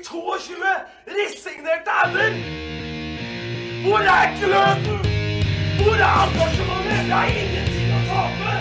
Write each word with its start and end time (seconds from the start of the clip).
fikk 0.00 0.08
22 0.08 0.54
resignerte 1.06 1.90
ender! 2.04 2.32
Hvor 3.84 3.98
er 3.98 4.40
gløden? 4.40 4.98
Hvor 5.82 5.94
er 5.94 6.26
engasjementet? 6.26 7.08
Jeg 7.08 7.16
har 7.16 7.26
ingenting 7.26 7.92
å 7.92 8.00
tape! 8.08 8.54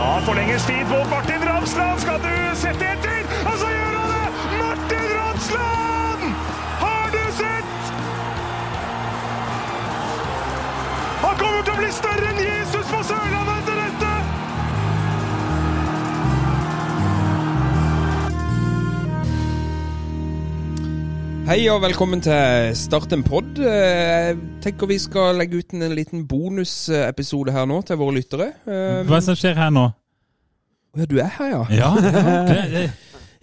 Ja, 0.00 0.18
forlenges 0.24 0.64
tid 0.64 0.84
på 0.88 0.98
Martin 1.10 1.48
Ramsland. 1.48 2.00
Skal 2.00 2.20
du 2.24 2.56
sette 2.56 2.84
etter? 2.94 3.20
Og 3.46 3.58
så 3.58 3.68
gjør 3.68 3.94
han 4.00 4.10
det! 4.14 4.28
Martin 4.62 5.06
Ramsland! 5.18 6.22
Har 6.80 7.06
du 7.14 7.22
sett? 7.36 7.92
Han 11.20 11.38
kommer 11.38 11.62
til 11.62 11.72
å 11.76 11.80
bli 11.84 11.92
større 11.92 12.34
enn 12.34 12.44
Jesus 12.48 12.86
på 12.88 13.04
Sørlandet 13.04 13.49
Hei 21.50 21.64
og 21.66 21.80
velkommen 21.82 22.20
til 22.22 22.76
Start 22.78 23.10
en 23.10 23.24
pod. 23.26 23.58
Jeg 23.58 24.36
tenker 24.62 24.86
vi 24.86 25.00
skal 25.02 25.34
legge 25.34 25.58
ut 25.58 25.72
en 25.74 25.82
liten 25.98 26.20
bonusepisode 26.30 27.50
her 27.50 27.64
nå 27.66 27.80
til 27.88 27.98
våre 27.98 28.14
lyttere. 28.20 28.52
Eh, 28.70 29.00
Hva 29.02 29.16
er 29.16 29.18
det 29.18 29.26
som 29.26 29.38
skjer 29.38 29.58
her 29.58 29.72
nå? 29.74 29.88
Ja, 30.94 31.08
du 31.10 31.16
er 31.18 31.32
her, 31.40 31.48
ja. 31.50 31.64
Ja, 31.74 31.88
det, 32.52 32.60
det, 32.70 32.84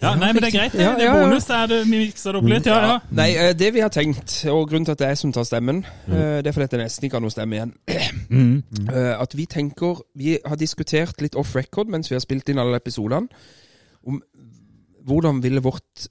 ja 0.00 0.14
nei, 0.16 0.30
men 0.32 0.40
det 0.40 0.48
er 0.48 0.56
greit. 0.56 0.72
Det, 0.72 0.88
det 1.02 1.04
er 1.04 1.18
bonus. 1.18 1.50
Er 1.52 1.68
det 1.68 1.82
mikser 1.90 2.32
det 2.32 2.40
opp 2.40 2.48
litt. 2.48 2.70
Ja, 2.72 2.78
ja. 2.86 2.96
Nei, 3.20 3.28
eh, 3.36 3.52
det 3.60 3.68
vi 3.76 3.84
har 3.84 3.92
tenkt, 3.92 4.38
og 4.48 4.64
grunnen 4.72 4.88
til 4.88 4.96
at 4.96 5.02
det 5.02 5.10
er 5.10 5.12
jeg 5.12 5.22
som 5.26 5.36
tar 5.36 5.44
stemmen, 5.50 5.84
eh, 6.08 6.38
det 6.40 6.48
er 6.48 6.56
fordi 6.56 6.70
det 6.78 6.82
nesten 6.86 7.10
ikke 7.10 7.20
har 7.20 7.26
noe 7.26 7.36
stemme 7.36 7.60
igjen. 7.60 7.76
Mm. 8.28 8.58
Eh, 8.92 9.14
At 9.16 9.32
vi 9.32 9.46
tenker 9.48 10.02
Vi 10.12 10.34
har 10.44 10.58
diskutert 10.60 11.22
litt 11.24 11.32
off 11.40 11.54
record 11.56 11.88
mens 11.88 12.10
vi 12.10 12.16
har 12.16 12.20
spilt 12.20 12.50
inn 12.52 12.60
alle 12.60 12.76
episodene, 12.76 13.24
om 14.04 14.18
hvordan 15.08 15.40
ville 15.40 15.62
vårt 15.64 16.08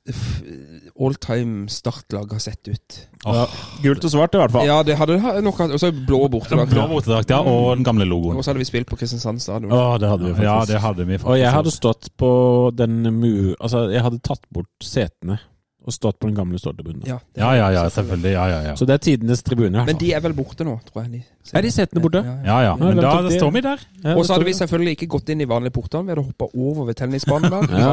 all 1.00 1.16
time 1.22 1.68
startlag 1.72 2.32
har 2.34 2.40
sett 2.44 2.68
ut. 2.68 2.98
Åh, 3.28 3.58
Gult 3.84 4.06
og 4.08 4.14
svart 4.14 4.36
i 4.38 4.42
hvert 4.42 4.54
fall. 4.54 4.68
Ja, 4.70 4.78
det 4.86 4.98
hadde 5.00 5.18
nok 5.44 5.60
Og 5.66 5.80
så 5.82 5.92
blå 5.92 6.28
bortedrakt. 6.32 6.72
Blå 6.72 6.88
bortedrakt, 6.92 7.34
ja, 7.34 7.42
og 7.42 7.76
den 7.78 7.86
gamle 7.88 8.08
logoen. 8.08 8.38
Og 8.38 8.46
så 8.46 8.52
hadde 8.54 8.64
vi 8.64 8.70
spilt 8.70 8.90
på 8.90 9.00
Kristiansand 9.00 9.42
stadion. 9.44 9.74
Oh, 9.74 9.98
det 10.00 10.10
hadde 10.12 10.30
vi 10.30 10.34
faktisk. 10.36 10.48
Ja, 10.48 10.58
det 10.70 10.82
hadde 10.84 11.06
vi 11.06 11.18
faktisk. 11.18 11.30
Og 11.34 11.40
jeg 11.42 11.54
hadde 11.58 11.76
stått 11.76 12.10
på 12.18 12.32
den 12.78 13.02
mu... 13.20 13.54
Altså, 13.60 13.88
jeg 13.94 14.06
hadde 14.06 14.24
tatt 14.26 14.44
bort 14.54 14.72
setene 14.84 15.40
og 15.88 15.96
stått 15.96 16.20
på 16.20 16.28
den 16.28 16.36
gamle 16.36 16.60
ståtribunen. 16.60 17.06
Ja, 17.08 17.20
Ja, 17.38 17.54
ja, 17.56 17.72
ja, 17.72 17.88
selvfølgelig. 17.94 18.34
Ja, 18.36 18.46
ja, 18.52 18.60
ja. 18.70 18.76
Så 18.76 18.86
det 18.90 18.98
er 18.98 19.04
tidenes 19.08 19.44
tribune. 19.48 19.86
Men 19.88 19.98
de 19.98 20.12
er 20.14 20.24
vel 20.26 20.36
borte 20.36 20.68
nå, 20.68 20.76
tror 20.90 21.06
jeg. 21.06 21.12
De, 21.18 21.24
Er 21.56 21.64
de 21.64 21.72
setene 21.72 22.04
borte? 22.04 22.22
Ja, 22.28 22.36
ja. 22.44 22.58
Ja, 22.58 22.62
ja. 22.66 22.76
Men 22.80 22.98
hvem 22.98 23.04
da 23.04 23.32
står 23.32 23.52
vi 23.54 23.62
der. 23.62 23.84
Ja, 24.04 24.16
Og 24.16 24.26
så 24.26 24.36
hadde 24.36 24.48
vi 24.48 24.54
selvfølgelig 24.58 24.96
ikke 24.98 25.10
gått 25.18 25.30
inn 25.34 25.42
i 25.44 25.48
vanlige 25.50 25.76
portene. 25.78 26.08
Vi 26.08 26.14
hadde 26.16 26.26
hoppa 26.28 26.50
over 26.54 26.88
ved 26.90 26.98
tennisbanen 27.00 27.54
da. 27.54 27.62
det. 27.68 27.82
ja, 27.82 27.92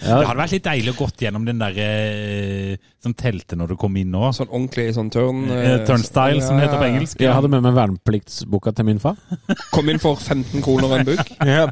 Det 0.00 0.26
hadde 0.28 0.40
vært 0.40 0.56
litt 0.56 0.66
deilig 0.66 0.94
å 0.94 0.98
gått 0.98 1.24
gjennom 1.24 1.46
den 1.48 1.62
der 1.62 1.78
eh, 1.84 2.76
som 3.04 3.14
telte 3.16 3.56
når 3.58 3.74
du 3.74 3.76
kom 3.80 3.96
inn 4.00 4.12
nå. 4.14 4.30
Sånn 4.36 4.50
ordentlig 4.50 4.88
sånn 4.96 5.10
turn... 5.12 5.44
Eh, 5.52 5.76
Turnstyle, 5.88 6.40
som 6.44 6.58
det 6.58 6.66
heter 6.66 6.80
på 6.80 6.88
engelsk. 6.88 7.20
Jeg 7.24 7.36
hadde 7.36 7.50
med 7.52 7.64
meg 7.66 7.76
vernepliktsboka 7.76 8.72
til 8.76 8.88
min 8.88 9.00
far. 9.02 9.18
Kom 9.74 9.88
inn 9.92 10.00
for 10.02 10.16
15 10.20 10.64
kroner 10.64 10.90
og 10.90 10.98
en 11.00 11.08
bukk. 11.12 11.32
Ja. 11.44 11.66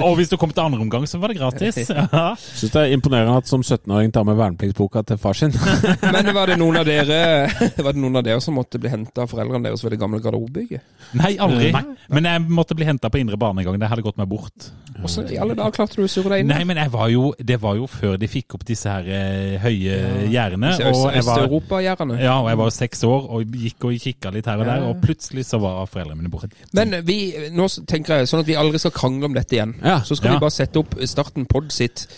Og 0.00 0.16
hvis 0.18 0.30
du 0.30 0.36
kom 0.40 0.50
til 0.50 0.64
andre 0.64 0.80
omgang, 0.82 1.04
så 1.06 1.20
var 1.20 1.30
det 1.30 1.38
gratis. 1.38 1.76
Ja. 1.88 2.32
Syns 2.38 2.72
det 2.72 2.80
er 2.80 2.94
imponerende 2.96 3.36
at 3.38 3.48
som 3.50 3.62
17-åring 3.62 4.10
tar 4.14 4.24
med 4.26 4.38
vernepliktsboka 4.58 5.02
til 5.06 5.18
far 5.18 5.32
sin. 5.38 5.52
Men 6.14 6.30
var 6.34 6.50
det 6.50 6.56
noen 6.58 6.76
av 6.80 6.86
dere 6.88 7.18
Var 7.84 7.92
det 7.94 8.00
noen 8.02 8.16
av 8.18 8.24
dere 8.26 8.40
som 8.42 8.54
måtte 8.58 8.78
bli 8.82 8.90
henta 8.90 9.22
av 9.24 9.30
foreldrene 9.30 9.68
deres 9.68 9.84
ved 9.84 9.94
det 9.94 10.00
gamle 10.00 10.20
garderobebygget? 10.22 10.82
Nei, 11.18 11.36
aldri. 11.40 11.70
Men 12.12 12.24
jeg 12.28 12.44
måtte 12.50 12.74
bli 12.78 12.86
henta 12.88 13.10
på 13.12 13.20
indre 13.20 13.38
bane 13.40 13.62
en 13.62 13.68
gang. 13.68 13.78
Det 13.80 13.88
hadde 13.90 14.04
gått 14.04 14.18
meg 14.20 14.28
bort. 14.30 14.68
Hvordan 14.98 15.28
i 15.30 15.38
alle 15.38 15.54
dager 15.54 15.76
klarte 15.76 15.98
du 16.00 16.04
å 16.04 16.10
surre 16.10 16.34
deg 16.34 16.42
inn? 16.42 16.50
Nei, 16.50 16.64
men 16.66 16.80
jeg 16.80 16.90
var 16.90 17.08
jo, 17.12 17.28
det 17.38 17.58
var 17.62 17.76
jo 17.78 17.86
før 17.90 18.16
de 18.18 18.28
fikk 18.30 18.56
opp 18.58 18.64
disse 18.66 18.90
her 18.90 19.06
eh, 19.06 19.58
høye 19.62 19.98
gjerdene. 20.32 20.72
Øst-Europa-gjerdene. 20.90 22.18
ja, 22.22 22.34
og 22.42 22.48
jeg 22.50 22.58
var 22.60 22.70
jo 22.72 22.74
seks 22.78 23.04
år 23.06 23.28
og 23.38 23.58
gikk 23.62 23.86
og 23.88 23.98
kikka 24.02 24.32
litt 24.34 24.48
her 24.50 24.58
og 24.64 24.66
der, 24.68 24.86
og 24.88 24.98
plutselig 25.04 25.46
så 25.48 25.60
var 25.62 25.84
foreldrene 25.86 26.18
mine 26.24 26.32
borte. 26.32 26.50
Men 26.74 26.98
vi, 27.06 27.18
nå 27.54 27.68
tenker 27.88 28.22
jeg 28.24 28.30
sånn 28.32 28.42
at 28.42 28.50
vi 28.50 28.58
aldri 28.58 28.80
skal 28.82 28.94
krangle 28.96 29.30
om 29.30 29.36
dette 29.38 29.54
igjen. 29.58 29.76
Ja. 29.84 30.00
Så 30.02 30.18
skal 30.18 30.32
Ja. 30.32 30.38
vi 30.38 30.44
bare 30.48 30.54
sette 30.58 30.82
opp 30.82 30.98
Starten 31.08 31.46
Pod 31.48 31.70
sitt 31.74 32.08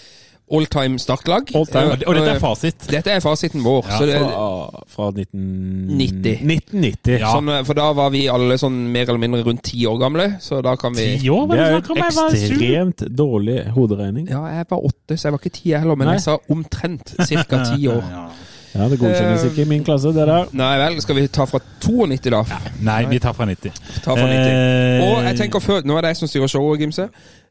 all 0.50 0.66
time 0.66 0.98
startlag. 0.98 1.50
All 1.54 1.66
time. 1.70 1.94
Og, 2.06 2.14
dette 2.16 2.34
er 2.34 2.40
fasit. 2.42 2.86
Dette 2.90 3.12
er 3.14 3.22
fasiten 3.24 3.62
vår. 3.64 3.84
Ja, 3.88 3.98
så 4.00 4.08
det, 4.08 4.18
Fra, 4.20 4.84
fra 4.90 5.08
1990. 5.14 6.42
1990. 6.44 7.18
Ja. 7.20 7.32
sånn, 7.34 7.50
for 7.68 7.78
da 7.78 7.88
var 7.96 8.10
vi 8.14 8.24
alle 8.32 8.58
sånn 8.60 8.78
mer 8.92 9.08
eller 9.08 9.22
mindre 9.22 9.42
rundt 9.46 9.62
ti 9.70 9.84
år 9.88 9.98
gamle, 10.02 10.26
så 10.42 10.60
da 10.64 10.76
kan 10.80 10.94
vi 10.96 11.06
Ti 11.20 11.30
år, 11.32 11.46
Det 11.50 11.60
er 11.64 11.74
jo 11.78 11.96
ekstremt 12.04 13.04
dårlig 13.16 13.58
hoderegning. 13.76 14.28
Ja, 14.30 14.44
jeg 14.58 14.68
var 14.70 14.86
åtte, 14.90 15.16
så 15.16 15.28
jeg 15.28 15.36
var 15.36 15.42
ikke 15.44 15.56
ti 15.60 15.74
heller, 15.76 15.98
men 15.98 16.10
Nei. 16.10 16.18
jeg 16.18 16.26
sa 16.28 16.38
omtrent 16.50 17.14
ca. 17.16 17.64
ti 17.72 17.88
år. 17.96 18.02
Ja. 18.04 18.28
Ja, 18.74 18.88
Det 18.88 18.98
godkjennes 19.00 19.44
ikke 19.48 19.62
i 19.62 19.68
min 19.68 19.84
klasse, 19.84 20.08
det 20.14 20.26
der. 20.28 20.46
Nei 20.54 20.78
vel, 20.78 21.00
skal 21.02 21.16
vi 21.18 21.26
ta 21.26 21.44
fra 21.50 21.58
92 21.82 22.30
da? 22.30 22.42
Nei, 22.86 23.00
vi 23.10 23.18
tar 23.18 23.32
fra 23.34 23.44
90. 23.50 23.72
Ta 24.04 24.14
fra 24.14 24.26
90. 24.30 24.52
Eh, 24.52 25.02
Og 25.08 25.24
jeg 25.24 25.36
tenker 25.40 25.58
før, 25.64 25.80
Nå 25.84 25.96
er 25.96 26.00
det 26.06 26.12
jeg 26.14 26.16
som 26.20 26.28
styrer 26.30 26.46
showet, 26.46 26.78
Gimse. 26.80 27.08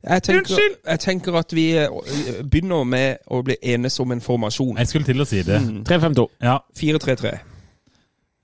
Jeg 0.09 0.23
tenker, 0.23 0.55
jeg 0.87 0.99
tenker 0.99 1.35
at 1.35 1.53
vi 1.53 1.65
eh, 1.77 1.87
begynner 2.51 2.83
med 2.87 3.17
å 3.27 3.41
bli 3.43 3.57
enes 3.73 3.99
om 3.99 4.11
en 4.15 4.21
formasjon. 4.23 4.77
Jeg 4.77 4.87
skulle 4.87 5.05
til 5.05 5.21
å 5.21 5.27
si 5.27 5.43
det. 5.43 5.59
Mm. 5.61 5.83
352. 5.83 6.27
Ja, 6.41 6.57
4-3-3. 6.79 7.33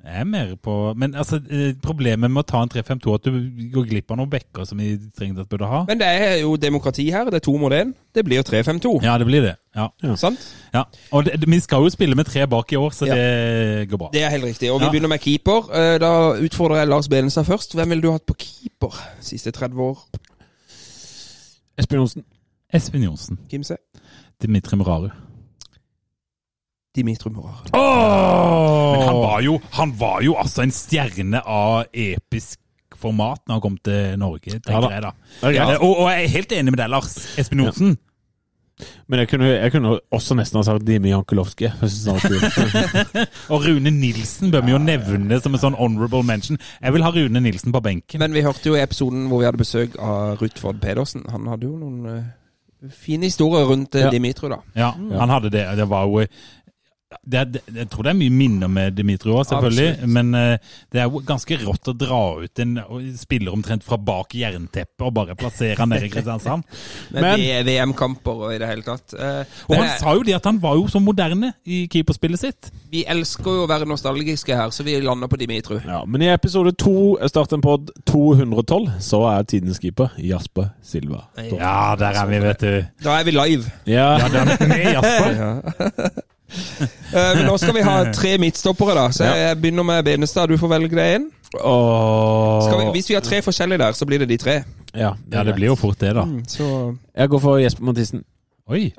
Jeg 0.06 0.20
er 0.22 0.24
mer 0.30 0.56
på 0.62 0.94
Men 0.96 1.16
altså, 1.16 1.40
eh, 1.50 1.74
problemet 1.82 2.30
med 2.32 2.44
å 2.44 2.46
ta 2.48 2.62
en 2.62 2.70
3-5-2 2.70 3.10
er 3.10 3.16
at 3.16 3.24
du 3.26 3.70
går 3.74 3.88
glipp 3.90 4.12
av 4.12 4.18
noen 4.18 4.30
bekker 4.30 4.66
som 4.70 4.78
vi 4.78 4.92
strengt 5.16 5.38
tatt 5.38 5.50
burde 5.50 5.66
ha. 5.66 5.84
Men 5.88 5.98
det 6.00 6.08
er 6.08 6.36
jo 6.42 6.56
demokrati 6.62 7.10
her. 7.12 7.26
Det 7.26 7.34
er 7.42 7.46
to 7.48 7.58
mot 7.58 7.72
én. 7.74 7.94
Det 8.14 8.24
blir 8.26 8.44
3-5-2. 8.46 9.02
Ja, 9.04 9.18
det 9.18 9.26
blir 9.26 9.42
det. 9.42 9.56
Ja. 9.76 9.88
Sant? 10.16 10.40
ja. 10.74 10.84
Og 11.12 11.26
det, 11.26 11.42
vi 11.50 11.60
skal 11.60 11.84
jo 11.84 11.90
spille 11.90 12.16
med 12.16 12.26
tre 12.30 12.46
bak 12.48 12.72
i 12.72 12.76
år, 12.78 12.90
så 12.94 13.06
Ja. 13.08 13.16
det 13.16 13.90
går 13.90 13.98
bra. 13.98 14.10
Det 14.14 14.24
er 14.24 14.30
helt 14.30 14.44
riktig. 14.46 14.72
Og 14.72 14.80
vi 14.80 14.86
Ja. 14.86 14.92
begynner 14.92 15.10
med 15.10 15.20
keeper. 15.22 15.70
Eh, 15.74 15.98
Da 16.00 16.34
utfordrer 16.40 16.78
jeg 16.78 16.88
Lars 16.88 17.08
Benestad 17.10 17.44
først. 17.46 17.74
Hvem 17.74 17.90
ville 17.90 18.02
du 18.02 18.12
hatt 18.12 18.26
på 18.26 18.36
keeper 18.38 18.94
siste 19.22 19.52
30 19.52 19.80
år? 19.82 19.98
Espen 21.78 21.98
Johnsen. 22.00 22.24
Espen 22.74 23.04
Johnsen. 23.04 23.38
Kimse. 23.50 23.76
Dimitri 24.42 24.76
Muraru. 24.78 25.10
Dimitri 26.96 27.32
Morar. 27.36 27.62
Men 27.72 29.02
han 29.08 29.20
var, 29.22 29.40
jo, 29.46 29.58
han 29.80 29.94
var 30.00 30.22
jo 30.26 30.36
altså 30.40 30.64
en 30.66 30.72
stjerne 30.76 31.42
av 31.46 31.86
episk 31.92 32.60
format 32.96 33.42
når 33.46 33.58
han 33.58 33.62
kom 33.66 33.78
til 33.84 34.16
Norge, 34.22 34.56
tenker 34.64 34.72
Ja 34.74 34.82
da. 34.82 34.90
jeg 34.96 35.04
da. 35.04 35.14
Eh, 35.76 35.80
Og, 35.84 35.92
og 36.06 36.10
jeg 36.14 36.24
er 36.24 36.36
helt 36.40 36.52
enig 36.58 36.72
med 36.74 36.80
deg, 36.82 36.90
Lars. 36.96 37.16
Espen 37.38 37.60
Johnsen. 37.66 37.98
Men 39.08 39.22
jeg 39.22 39.30
kunne, 39.32 39.48
jeg 39.54 39.72
kunne 39.72 39.94
også 40.12 40.36
nesten 40.36 40.58
ha 40.60 40.64
sagt 40.68 40.84
Dimi 40.88 41.08
Jankulovskij. 41.14 41.70
Og 43.54 43.62
Rune 43.64 43.92
Nilsen 43.94 44.52
bør 44.52 44.66
vi 44.66 44.74
jo 44.74 44.80
nevne 44.84 45.38
som 45.44 45.56
en 45.56 45.62
sånn 45.62 45.78
honorable 45.80 46.24
mention. 46.28 46.60
Jeg 46.84 46.96
vil 46.96 47.06
ha 47.06 47.12
Rune 47.16 47.40
Nilsen 47.46 47.72
på 47.76 47.82
benken. 47.86 48.20
Men 48.20 48.36
vi 48.36 48.44
hørte 48.44 48.68
jo 48.72 48.76
i 48.76 48.82
episoden 48.84 49.30
hvor 49.32 49.40
vi 49.44 49.48
hadde 49.48 49.62
besøk 49.62 49.96
av 49.96 50.42
Rutford 50.42 50.82
Pedersen. 50.84 51.24
Han 51.32 51.48
hadde 51.54 51.70
jo 51.70 51.78
noen 51.80 52.10
eh, 52.12 52.90
fine 52.92 53.30
historier 53.30 53.64
rundt 53.70 53.96
eh, 53.96 54.08
Ja. 54.08 54.12
Dimitro, 54.12 54.52
da. 54.52 54.60
Ja, 54.76 54.92
han 55.22 55.32
hadde 55.38 55.54
det. 55.56 55.64
Det 55.80 55.88
var 55.92 56.10
jo 56.12 56.26
det 57.26 57.38
er, 57.40 57.46
det, 57.54 57.62
Jeg 57.76 57.88
tror 57.94 58.04
det 58.08 58.12
er 58.12 58.18
mye 58.18 58.34
minner 58.34 58.70
med 58.72 58.96
Dimitri 58.98 59.30
òg, 59.32 59.44
selvfølgelig. 59.48 59.90
Absolutt. 59.94 60.14
Men 60.16 60.32
uh, 60.36 60.80
det 60.92 61.00
er 61.02 61.06
jo 61.10 61.22
ganske 61.28 61.58
rått 61.62 61.92
å 61.92 61.94
dra 62.02 62.20
ut 62.42 62.62
en 62.64 62.74
spiller 63.18 63.54
omtrent 63.54 63.86
fra 63.86 63.98
bak 64.02 64.34
jernteppet 64.36 65.06
og 65.06 65.14
bare 65.16 65.36
plassere 65.40 65.78
han 65.80 65.92
nede 65.94 66.10
i 66.10 66.12
Kristiansand. 66.14 66.66
Men 67.14 67.28
Men- 67.28 67.46
er 67.46 67.64
VM-kamper 67.68 68.42
og 68.48 68.56
i 68.56 68.60
det 68.62 68.70
hele 68.72 68.86
tatt. 68.88 69.14
Uh, 69.14 69.46
Og 69.70 69.76
han 69.78 69.86
er, 69.86 69.96
sa 70.02 70.16
jo 70.18 70.26
det 70.28 70.36
at 70.40 70.50
han 70.50 70.60
var 70.64 70.76
jo 70.82 70.88
så 70.92 71.00
moderne 71.04 71.54
i 71.66 71.84
keeperspillet 71.94 72.42
sitt. 72.42 72.72
vi 72.92 73.06
elsker 73.12 73.60
jo 73.62 73.64
å 73.66 73.70
være 73.70 73.88
nostalgiske 73.90 74.56
her, 74.58 74.74
så 74.74 74.84
vi 74.88 74.98
lander 75.04 75.30
på 75.32 75.38
Dimitru. 75.40 75.78
Ja, 75.86 76.02
men 76.10 76.26
i 76.26 76.32
episode 76.34 76.74
to, 76.80 76.96
Start 77.30 77.54
en 77.54 77.62
pod 77.64 77.90
212, 78.10 78.90
så 79.04 79.22
er 79.30 79.44
tidens 79.50 79.80
keeper 79.84 80.14
Jasper 80.18 80.72
Silva. 80.84 81.26
Ja, 81.38 81.96
der 82.00 82.18
er 82.22 82.30
vi, 82.34 82.40
vet 82.44 82.64
du. 82.66 82.86
Da 83.06 83.20
er 83.20 83.28
vi 83.30 83.36
live. 83.36 83.72
Ja, 83.86 84.16
Ja, 84.20 84.28
det 84.32 84.42
er 84.42 84.56
vi 84.58 84.72
med 84.74 84.88
Jasper. 84.98 85.36
Eh, 86.06 86.24
men 87.14 87.46
nå 87.48 87.56
skal 87.58 87.74
vi 87.76 87.84
ha 87.86 87.96
tre 88.14 88.36
midtstoppere, 88.42 88.96
da. 88.98 89.06
Så 89.16 89.28
jeg 89.28 89.58
begynner 89.62 89.86
med 89.88 90.06
Benestad. 90.06 90.52
Du 90.52 90.58
får 90.62 90.72
velge 90.76 90.96
deg 90.98 91.16
en. 91.18 91.28
Skal 91.56 92.80
vi, 92.82 92.88
hvis 92.98 93.10
vi 93.10 93.18
har 93.18 93.24
tre 93.26 93.42
forskjellige 93.46 93.82
der, 93.82 93.98
så 93.98 94.06
blir 94.06 94.20
det 94.24 94.30
de 94.30 94.38
tre. 94.38 94.64
ja, 94.94 95.14
Ja, 95.32 95.44
det 95.44 95.56
blir 95.56 95.72
jo 95.74 95.76
fort 95.76 96.00
det, 96.00 96.14
da. 96.16 96.26
Mm, 96.26 97.00
Jeg 97.16 97.30
går 97.30 97.40
for 97.40 97.58
Jesper 97.58 97.84
Mathisen. 97.84 98.24
Oi. 98.68 98.94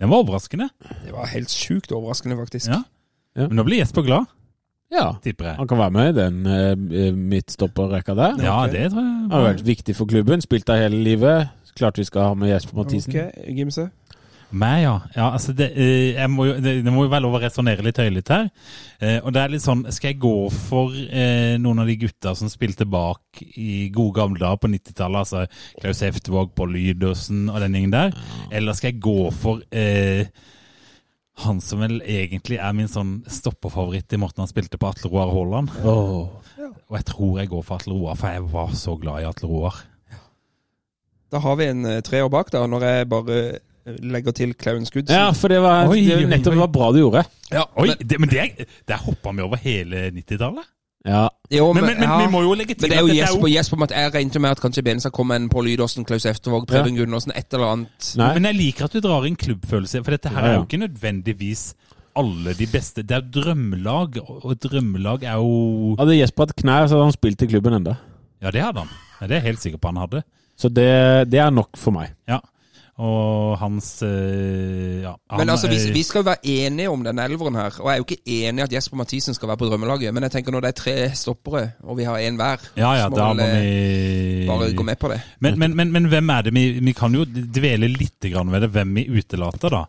Den 0.00 0.10
var 0.10 0.16
overraskende. 0.16 0.68
det 1.04 1.12
var 1.12 1.26
helt 1.26 1.50
sjukt 1.50 1.92
overraskende, 1.92 2.36
faktisk. 2.36 2.68
Ja. 2.68 2.82
Ja. 3.36 3.46
Men 3.48 3.56
nå 3.56 3.64
blir 3.64 3.78
Jesper 3.78 4.02
glad, 4.02 4.24
Ja, 4.92 5.12
han 5.56 5.68
kan 5.68 5.78
være 5.78 5.90
med 5.90 6.08
i 6.08 6.20
den 6.20 6.46
uh, 6.46 7.14
midtstopperrekka 7.16 8.14
der. 8.14 8.36
Ja, 8.44 8.64
okay. 8.64 8.72
det 8.72 8.90
tror 8.92 9.02
jeg. 9.02 9.12
Han 9.12 9.30
har 9.30 9.42
vært 9.42 9.66
viktig 9.66 9.96
for 9.96 10.06
klubben, 10.06 10.40
spilt 10.40 10.66
der 10.66 10.76
hele 10.86 11.02
livet. 11.02 11.48
Klart 11.76 11.98
vi 11.98 12.04
skal 12.04 12.22
ha 12.30 12.34
med 12.34 12.48
Jesper 12.48 12.76
Mathisen. 12.76 13.12
Ok, 13.12 13.56
Gimse. 13.56 13.88
Meg, 14.54 14.84
ja. 14.84 14.94
ja 15.16 15.26
altså 15.34 15.50
det, 15.56 15.72
eh, 15.74 16.14
jeg 16.14 16.30
må 16.30 16.46
jo, 16.46 16.54
det, 16.62 16.76
det 16.86 16.92
må 16.94 17.06
jo 17.06 17.10
være 17.10 17.24
lov 17.24 17.34
å 17.38 17.40
resonnere 17.42 17.82
litt 17.82 17.98
høylytt 17.98 18.30
her. 18.30 18.48
Eh, 19.00 19.18
og 19.18 19.34
det 19.34 19.42
er 19.42 19.52
litt 19.52 19.64
sånn 19.64 19.82
Skal 19.92 20.12
jeg 20.12 20.20
gå 20.22 20.34
for 20.54 20.94
eh, 20.94 21.56
noen 21.60 21.82
av 21.82 21.90
de 21.90 21.98
gutta 22.00 22.34
som 22.38 22.50
spilte 22.52 22.86
bak 22.88 23.42
i 23.58 23.88
gode 23.94 24.14
gamle 24.20 24.40
dager 24.40 24.60
på 24.62 24.70
90-tallet? 24.70 25.24
Altså 25.24 25.80
Klaus 25.82 26.04
Heftvåg, 26.06 26.54
Pål 26.56 26.76
Lydersen 26.76 27.48
og 27.50 27.58
den 27.64 27.74
gjengen 27.76 27.96
der? 27.96 28.14
Eller 28.54 28.78
skal 28.78 28.92
jeg 28.92 29.02
gå 29.04 29.18
for 29.34 29.66
eh, 29.74 30.30
han 31.42 31.60
som 31.60 31.82
vel 31.82 31.98
egentlig 32.00 32.60
er 32.62 32.72
min 32.76 32.88
sånn 32.88 33.18
stopperfavoritt 33.28 34.14
i 34.14 34.20
måten 34.22 34.44
han 34.44 34.50
spilte 34.50 34.78
på 34.80 34.88
Atle 34.88 35.10
Roar 35.12 35.34
Haaland? 35.34 35.74
Og 35.84 36.96
jeg 36.96 37.08
tror 37.10 37.42
jeg 37.42 37.50
går 37.50 37.66
for 37.66 37.76
Atle 37.76 37.98
Roar, 37.98 38.16
for 38.16 38.32
jeg 38.32 38.48
var 38.54 38.72
så 38.78 38.94
glad 39.00 39.20
i 39.20 39.28
Atle 39.28 39.50
Roar. 39.50 39.82
Da 41.34 41.42
har 41.42 41.58
vi 41.58 41.66
en 41.68 41.82
tre 41.84 42.00
treer 42.06 42.28
bak, 42.32 42.48
da, 42.54 42.62
når 42.70 42.86
jeg 42.86 43.08
bare 43.10 43.36
eh, 43.42 43.58
legger 43.86 44.34
til 44.34 44.54
Klauen 44.58 44.86
Skudsen. 44.86 45.14
Ja, 45.14 45.30
for 45.36 45.52
det 45.52 45.60
var, 45.62 45.88
Oi, 45.90 46.00
det 46.06 46.16
oi, 46.16 46.30
nettopp 46.30 46.56
oi. 46.56 46.62
var 46.64 46.72
bra 46.74 46.92
du 46.94 46.98
gjorde. 47.04 47.22
Ja, 47.52 47.66
Oi, 47.76 47.88
men, 47.92 48.08
det, 48.08 48.18
men 48.20 48.32
det, 48.32 48.66
der 48.88 49.04
hoppa 49.06 49.32
vi 49.36 49.44
over 49.46 49.60
hele 49.62 50.08
90-tallet. 50.10 50.72
Ja. 51.06 51.28
jo, 51.54 51.68
Men, 51.72 51.84
men, 51.84 52.00
men 52.00 52.08
ja. 52.08 52.16
vi 52.18 52.30
må 52.32 52.40
jo 52.42 52.54
legge 52.58 52.74
til 52.74 52.88
Men 52.88 52.90
det 52.90 52.96
er 52.98 53.04
jo 53.04 53.06
at 53.06 53.12
på 53.38 53.46
Jesper, 53.46 53.76
Jesper 53.78 53.82
at 53.86 53.92
jeg 53.94 54.14
regnet 54.16 54.38
med 54.42 54.50
at 54.56 54.62
kanskje 54.62 54.82
Benestad 54.82 55.12
kom 55.14 55.28
med 55.30 55.38
en 55.38 55.48
Pål 55.52 55.68
Lydåsen, 55.68 56.06
Klaus 56.08 56.26
Eftervåg, 56.26 56.66
Preben 56.66 56.96
Gunnarsen 56.98 57.30
et 57.38 57.54
eller 57.54 57.68
annet. 57.76 58.08
Nei. 58.18 58.32
Men 58.34 58.48
jeg 58.50 58.58
liker 58.58 58.88
at 58.88 58.96
du 58.96 59.04
drar 59.04 59.28
inn 59.28 59.38
klubbfølelse, 59.38 60.02
for 60.02 60.16
dette 60.16 60.32
her 60.34 60.42
Ja, 60.42 60.48
er 60.50 60.58
jo 60.58 60.66
ikke 60.66 60.82
nødvendigvis 60.82 61.62
alle 62.18 62.56
de 62.58 62.66
beste. 62.72 63.04
Det 63.06 63.14
er 63.14 63.28
drømmelag, 63.38 64.18
og 64.26 64.56
drømmelag 64.66 65.28
er 65.28 65.38
jo 65.38 65.94
Hadde 66.00 66.18
Jesper 66.18 66.48
hatt 66.48 66.56
knær, 66.58 66.88
så 66.88 66.96
hadde 66.96 67.10
han 67.12 67.14
spilt 67.20 67.44
i 67.46 67.50
klubben 67.54 67.76
enda. 67.78 67.94
Ja, 68.42 68.50
det 68.50 68.64
hadde 68.64 68.82
han. 68.82 68.90
Ja, 69.20 69.28
det 69.28 69.36
er 69.36 69.40
jeg 69.44 69.48
helt 69.52 69.62
sikker 69.62 69.78
på 69.78 69.92
han 69.92 70.02
hadde. 70.02 70.24
Så 70.58 70.72
det, 70.72 70.90
det 71.30 71.38
er 71.44 71.54
nok 71.54 71.76
for 71.78 71.94
meg. 71.94 72.16
Ja. 72.26 72.40
Og 72.96 73.58
hans 73.60 73.90
eh, 74.06 75.02
Ja. 75.02 75.12
Han, 75.28 75.40
Men 75.40 75.50
altså, 75.52 75.68
vi, 75.68 75.76
vi 75.92 76.02
skal 76.02 76.22
jo 76.22 76.28
være 76.30 76.46
enige 76.48 76.90
om 76.90 77.02
den 77.04 77.18
elveren 77.20 77.58
her. 77.58 77.74
Og 77.80 77.90
jeg 77.90 77.92
er 77.92 78.00
jo 78.00 78.06
ikke 78.06 78.22
enig 78.24 78.62
i 78.62 78.64
at 78.64 78.72
Jesper 78.72 78.96
Mathisen 78.96 79.36
skal 79.36 79.50
være 79.50 79.60
på 79.60 79.68
drømmelaget, 79.68 80.14
men 80.16 80.24
jeg 80.24 80.32
tenker 80.38 80.54
når 80.54 80.64
det 80.64 80.70
er 80.70 80.78
tre 80.80 80.96
stoppere, 81.14 81.64
og 81.84 81.98
vi 82.00 82.06
har 82.08 82.22
én 82.24 82.40
hver, 82.40 82.64
Ja, 82.78 82.94
ja, 82.96 83.10
så 83.10 83.10
må 83.10 83.34
må 83.36 83.44
eh, 83.44 83.60
vi 83.60 84.46
bare 84.48 84.72
gå 84.72 84.86
med 84.88 84.98
på 84.98 85.12
det. 85.12 85.20
Men, 85.44 85.58
men, 85.58 85.76
men, 85.76 85.92
men 85.92 86.08
hvem 86.12 86.30
er 86.32 86.48
det 86.48 86.54
vi 86.56 86.64
Vi 86.80 86.92
kan 86.96 87.14
jo 87.14 87.24
dvele 87.26 87.88
litt 87.92 88.24
ved 88.24 88.60
det, 88.64 88.70
hvem 88.72 88.94
vi 88.96 89.08
utelater, 89.12 89.76
da. 89.76 89.84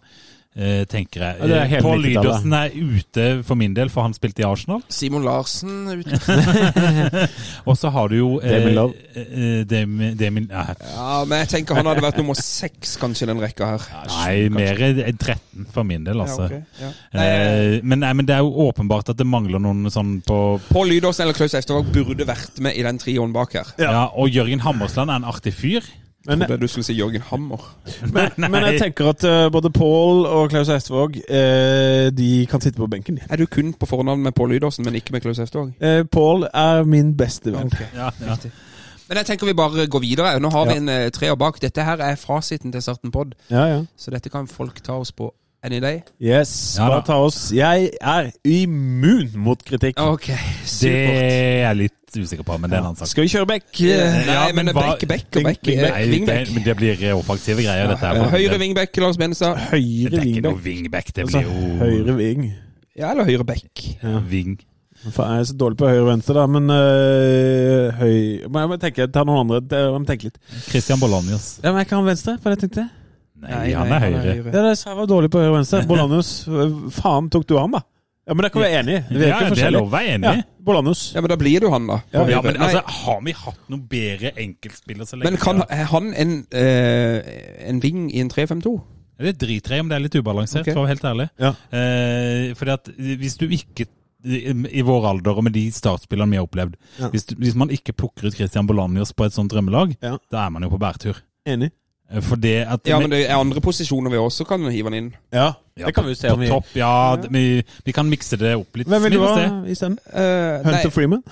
Eh, 0.57 0.85
tenker 0.89 1.21
jeg. 1.21 1.49
Ja, 1.51 1.81
Pål 1.85 1.99
Lydersen 2.01 2.53
er 2.57 2.71
ute 2.73 3.25
for 3.45 3.53
min 3.59 3.75
del, 3.77 3.91
for 3.93 4.01
han 4.07 4.15
spilte 4.17 4.41
i 4.41 4.45
Arsenal. 4.47 4.79
Simon 4.89 5.21
Larsen 5.21 5.83
er 5.91 5.99
ute. 6.01 6.37
Og 7.69 7.75
så 7.77 7.91
har 7.93 8.09
du 8.09 8.15
jo 8.17 8.29
eh, 8.41 8.49
Damien 8.55 8.73
Love. 8.73 8.95
eh, 9.13 9.59
Damien- 9.69 10.15
Damien- 10.17 10.47
ja, 10.49 10.63
Ja, 10.81 11.19
men 11.29 11.43
jeg 11.43 11.51
tenker 11.51 11.77
han 11.77 11.85
hadde 11.91 12.01
vært 12.01 12.17
nummer 12.23 12.39
seks 12.41 12.95
kanskje 12.97 13.27
i 13.27 13.29
den 13.29 13.43
rekka 13.43 13.67
her. 13.75 13.85
Nei, 14.15 14.49
mer 14.49 14.81
13 14.81 15.67
for 15.75 15.85
min 15.85 16.03
del, 16.07 16.23
altså. 16.25 16.47
Ja, 16.49 16.57
ok, 16.63 16.81
ja. 16.81 17.21
Eh, 17.21 17.77
men, 17.83 18.01
nei, 18.01 18.11
men 18.17 18.25
det 18.25 18.35
er 18.39 18.41
jo 18.47 18.49
åpenbart 18.65 19.13
at 19.13 19.21
det 19.21 19.29
mangler 19.29 19.61
noen 19.61 19.85
sånn 19.93 20.17
på 20.25 20.39
Pål 20.71 20.89
Lydersen 20.95 21.27
eller 21.27 21.37
Klaus 21.37 21.53
Eftervåg 21.53 21.93
burde 21.93 22.25
vært 22.25 22.57
med 22.65 22.73
i 22.77 22.81
den 22.87 22.97
trioen 22.97 23.35
bak 23.35 23.53
her. 23.61 23.75
ja. 23.77 24.07
Og 24.17 24.33
Jørgen 24.33 24.61
Hammersland 24.65 25.11
er 25.13 25.21
en 25.21 25.29
artig 25.29 25.53
fyr. 25.53 25.85
Men, 26.27 26.41
Trodde 26.43 26.57
du 26.61 26.67
skulle 26.67 26.83
si 26.83 26.93
Jørgen 26.97 27.21
Hammer. 27.29 27.61
men, 28.15 28.51
men 28.51 28.63
jeg 28.67 28.81
tenker 28.81 29.09
at 29.13 29.23
eh, 29.23 29.45
både 29.53 29.71
Pål 29.71 30.25
og 30.27 30.49
Klaus 30.51 30.67
Hestvåg 30.67 31.17
eh, 31.29 32.09
de 32.11 32.29
kan 32.51 32.61
sitte 32.61 32.77
på 32.81 32.87
benken. 32.91 33.15
de. 33.15 33.27
Er 33.29 33.39
du 33.39 33.45
kun 33.47 33.73
på 33.73 33.87
fornavn 33.89 34.23
med 34.27 34.35
Pål 34.35 34.49
Lydersen, 34.57 34.85
men 34.85 34.95
ikke 34.99 35.15
med 35.15 35.21
Klaus 35.23 35.39
Hestvåg? 35.39 35.71
Eh, 35.79 36.03
Pål 36.11 36.47
er 36.53 36.83
min 36.83 37.13
beste 37.17 37.53
venn. 37.55 37.71
Ja, 37.95 38.11
ja. 38.27 38.35
Men 39.07 39.21
jeg 39.21 39.25
tenker 39.29 39.47
vi 39.47 39.53
bare 39.55 39.87
går 39.87 40.03
videre. 40.03 40.33
Nå 40.43 40.49
har 40.51 40.65
Ja. 40.67 40.73
vi 40.73 40.77
en 40.81 40.89
uh, 40.91 41.09
treer 41.15 41.35
bak. 41.39 41.61
Dette 41.63 41.83
her 41.87 42.01
er 42.03 42.15
fasiten 42.19 42.71
til 42.75 42.81
Starten 42.83 43.11
Pod, 43.11 43.35
Ja, 43.49 43.65
ja. 43.71 43.77
så 43.97 44.11
dette 44.11 44.29
kan 44.29 44.47
folk 44.51 44.81
ta 44.83 44.97
oss 44.99 45.13
på 45.15 45.29
any 45.63 45.79
day. 45.81 46.03
Yes, 46.21 46.75
Ja 46.77 46.87
bare 46.89 47.03
ta 47.07 47.17
oss. 47.25 47.51
Jeg 47.55 47.89
er 48.01 48.29
immun 48.45 49.31
mot 49.35 49.63
kritikk. 49.65 49.97
Ok, 49.99 50.27
Det 50.81 50.91
er 50.93 51.63
jeg 51.67 51.75
litt 51.77 51.93
usikker 52.17 52.45
på, 52.47 52.55
men 52.59 52.69
det 52.69 52.77
er 52.77 52.81
en 52.81 52.89
annen 52.91 52.99
sak. 53.01 53.09
Skal 53.11 53.25
vi 53.25 53.31
kjøre 53.33 53.47
back? 53.49 53.65
Nei, 53.81 53.89
Ja, 54.27 54.45
men, 54.53 54.65
men 54.65 54.75
hva- 54.75 54.85
back, 54.93 55.03
bekk 55.09 55.39
og 55.41 55.43
back. 55.49 55.59
Ving- 55.65 55.79
eh, 55.79 55.89
Nei, 55.91 56.05
det, 56.05 56.11
Vingbekk. 56.13 56.53
men 56.55 56.63
det 56.63 56.77
blir 56.77 57.03
offensive 57.17 57.61
greier, 57.65 57.87
dette 57.91 58.03
Eh, 58.05 58.21
her. 58.23 58.29
Høyre 58.37 58.59
vingbekk, 58.61 58.97
Lars 59.03 59.17
Benestad. 59.17 59.57
Høyre 59.73 60.09
Det 60.09 60.19
er 60.19 60.25
ikke 60.31 60.41
noe 60.47 60.61
vingbekk, 60.63 61.13
det 61.13 61.23
Altså, 61.25 61.41
blir 61.41 61.51
jo 61.51 61.77
høyre 61.83 62.15
ving. 62.17 62.53
Ja, 62.97 63.11
eller 63.11 63.25
høyre 63.25 63.45
back. 63.45 63.83
Ja. 64.03 64.19
ving. 64.19 64.57
Faen, 65.11 65.29
Jeg 65.35 65.39
er 65.39 65.43
så 65.43 65.57
dårlig 65.57 65.77
på 65.77 65.85
høyre 65.87 66.01
og 66.01 66.07
venstre, 66.09 66.33
da, 66.33 66.45
men 66.47 66.69
øh, 66.73 67.91
høy 67.99 68.47
Men 68.49 68.61
jeg 68.63 68.69
må 68.71 68.77
tenke, 68.81 69.07
ta 69.13 69.23
noen 69.23 69.43
andre. 69.51 69.61
Jeg 69.69 69.91
må 70.01 70.05
tenke 70.07 70.23
litt. 70.23 70.37
Christian 70.69 70.99
Bolognas. 70.99 71.59
Ja, 71.63 71.71
men 71.71 71.83
jeg 71.83 71.87
kan 71.91 72.05
venstre, 72.07 72.37
hva 72.41 72.55
det 72.55 72.61
det 72.71 72.77
jeg 72.77 72.89
Nei, 73.43 73.67
han 73.77 73.91
er 73.93 74.03
høyre. 74.07 74.33
Ja, 74.49 74.63
det 74.69 74.73
sa 74.79 74.91
jeg 74.91 74.97
var 74.97 75.09
dårlig 75.09 75.29
på 75.33 75.41
høyre 75.41 75.51
og 75.53 75.59
venstre. 75.59 75.83
Bolanius, 75.91 76.31
øh, 76.49 76.79
faen 76.95 77.29
tok 77.33 77.45
du 77.49 77.57
han, 77.59 77.77
da? 77.77 77.83
Ja, 78.27 78.33
men 78.35 78.43
det 78.43 78.51
kan 78.51 78.59
vi 78.59 78.67
være 78.67 78.79
enige. 78.81 79.03
Vi 79.07 79.23
er 79.23 79.29
Ja, 79.29 79.49
det 79.49 79.63
er 79.63 79.71
lov 79.71 79.85
å 79.87 79.91
være 79.93 80.15
enig. 80.17 80.31
Ja, 80.35 80.63
Bolanus. 80.67 81.01
Ja, 81.15 81.21
men 81.23 81.31
da 81.31 81.37
blir 81.39 81.63
du 81.63 81.69
han, 81.71 81.85
da. 81.87 82.01
Ja, 82.11 82.25
Ja, 82.27 82.41
men 82.43 82.57
altså, 82.59 82.81
har 82.83 83.21
vi 83.23 83.35
hatt 83.39 83.61
noen 83.71 83.85
bedre 83.87 84.33
enkeltspiller 84.35 85.07
så 85.07 85.15
lenge? 85.15 85.31
men 85.31 85.39
kan 85.39 85.63
er 85.69 85.85
han 85.93 86.09
en, 86.13 86.33
eh, 86.51 87.21
en 87.69 87.79
ving 87.79 88.09
i 88.11 88.19
en 88.19 88.29
3-5-2? 88.29 88.73
Det 89.17 89.41
er 89.41 89.75
jeg 89.77 89.81
om 89.81 89.87
det 89.89 89.95
er 89.95 90.03
litt 90.03 90.15
ubalansert, 90.19 90.61
okay. 90.61 90.73
for 90.75 90.83
å 90.83 90.85
være 90.85 90.93
helt 90.97 91.07
ærlig. 91.07 91.29
Ja. 91.39 91.53
Eh, 91.71 92.53
fordi 92.59 92.71
at 92.75 92.91
hvis 93.23 93.37
du 93.39 93.47
ikke 93.47 93.87
i 94.27 94.83
vår 94.83 95.07
alder 95.07 95.39
og 95.39 95.45
med 95.47 95.53
de 95.55 95.63
startspillerne 95.71 96.33
vi 96.33 96.37
har 96.37 96.45
opplevd 96.45 96.75
Ja. 96.99 97.09
hvis, 97.13 97.25
hvis 97.37 97.55
man 97.55 97.69
ikke 97.69 97.93
plukker 97.93 98.27
ut 98.27 98.35
Christian 98.35 98.67
Bolanius 98.67 99.13
på 99.13 99.25
et 99.25 99.33
sånt 99.33 99.51
drømmelag, 99.51 99.95
Ja. 100.03 100.17
da 100.29 100.45
er 100.45 100.49
man 100.49 100.63
jo 100.63 100.69
på 100.69 100.79
bærtur. 100.79 101.21
Enig. 101.47 101.71
Eh, 102.11 102.21
For 102.23 102.39
det 102.39 102.55
at 102.67 102.87
Ja, 102.87 102.99
men 102.99 103.11
det 103.11 103.25
er 103.29 103.35
andre 103.35 103.61
posisjoner 103.61 104.11
vi 104.13 104.19
også 104.21 104.45
kan 104.47 104.63
hive 104.71 104.91
han 104.91 104.97
inn. 104.97 105.09
Ja, 105.33 105.53
Ja, 105.77 105.85
det 105.85 105.93
kan 105.95 106.07
vi 106.07 106.15
se 106.15 106.31
om 106.31 106.39
på 106.39 106.45
vi 106.45 106.47
topp, 106.49 106.69
ja, 106.75 107.15
ja. 107.15 107.27
Vi, 107.29 107.63
vi 107.85 107.93
kan 107.93 108.07
mikse 108.09 108.37
det 108.41 108.55
opp 108.57 108.79
litt. 108.79 108.87
Hvem 108.89 109.03
vil 109.03 109.17
du 109.17 109.19
ha 109.21 109.33
isteden? 109.69 109.99
Uh, 110.09 110.63
Hunter 110.65 110.71
nei, 110.71 110.93
Freeman? 110.95 111.23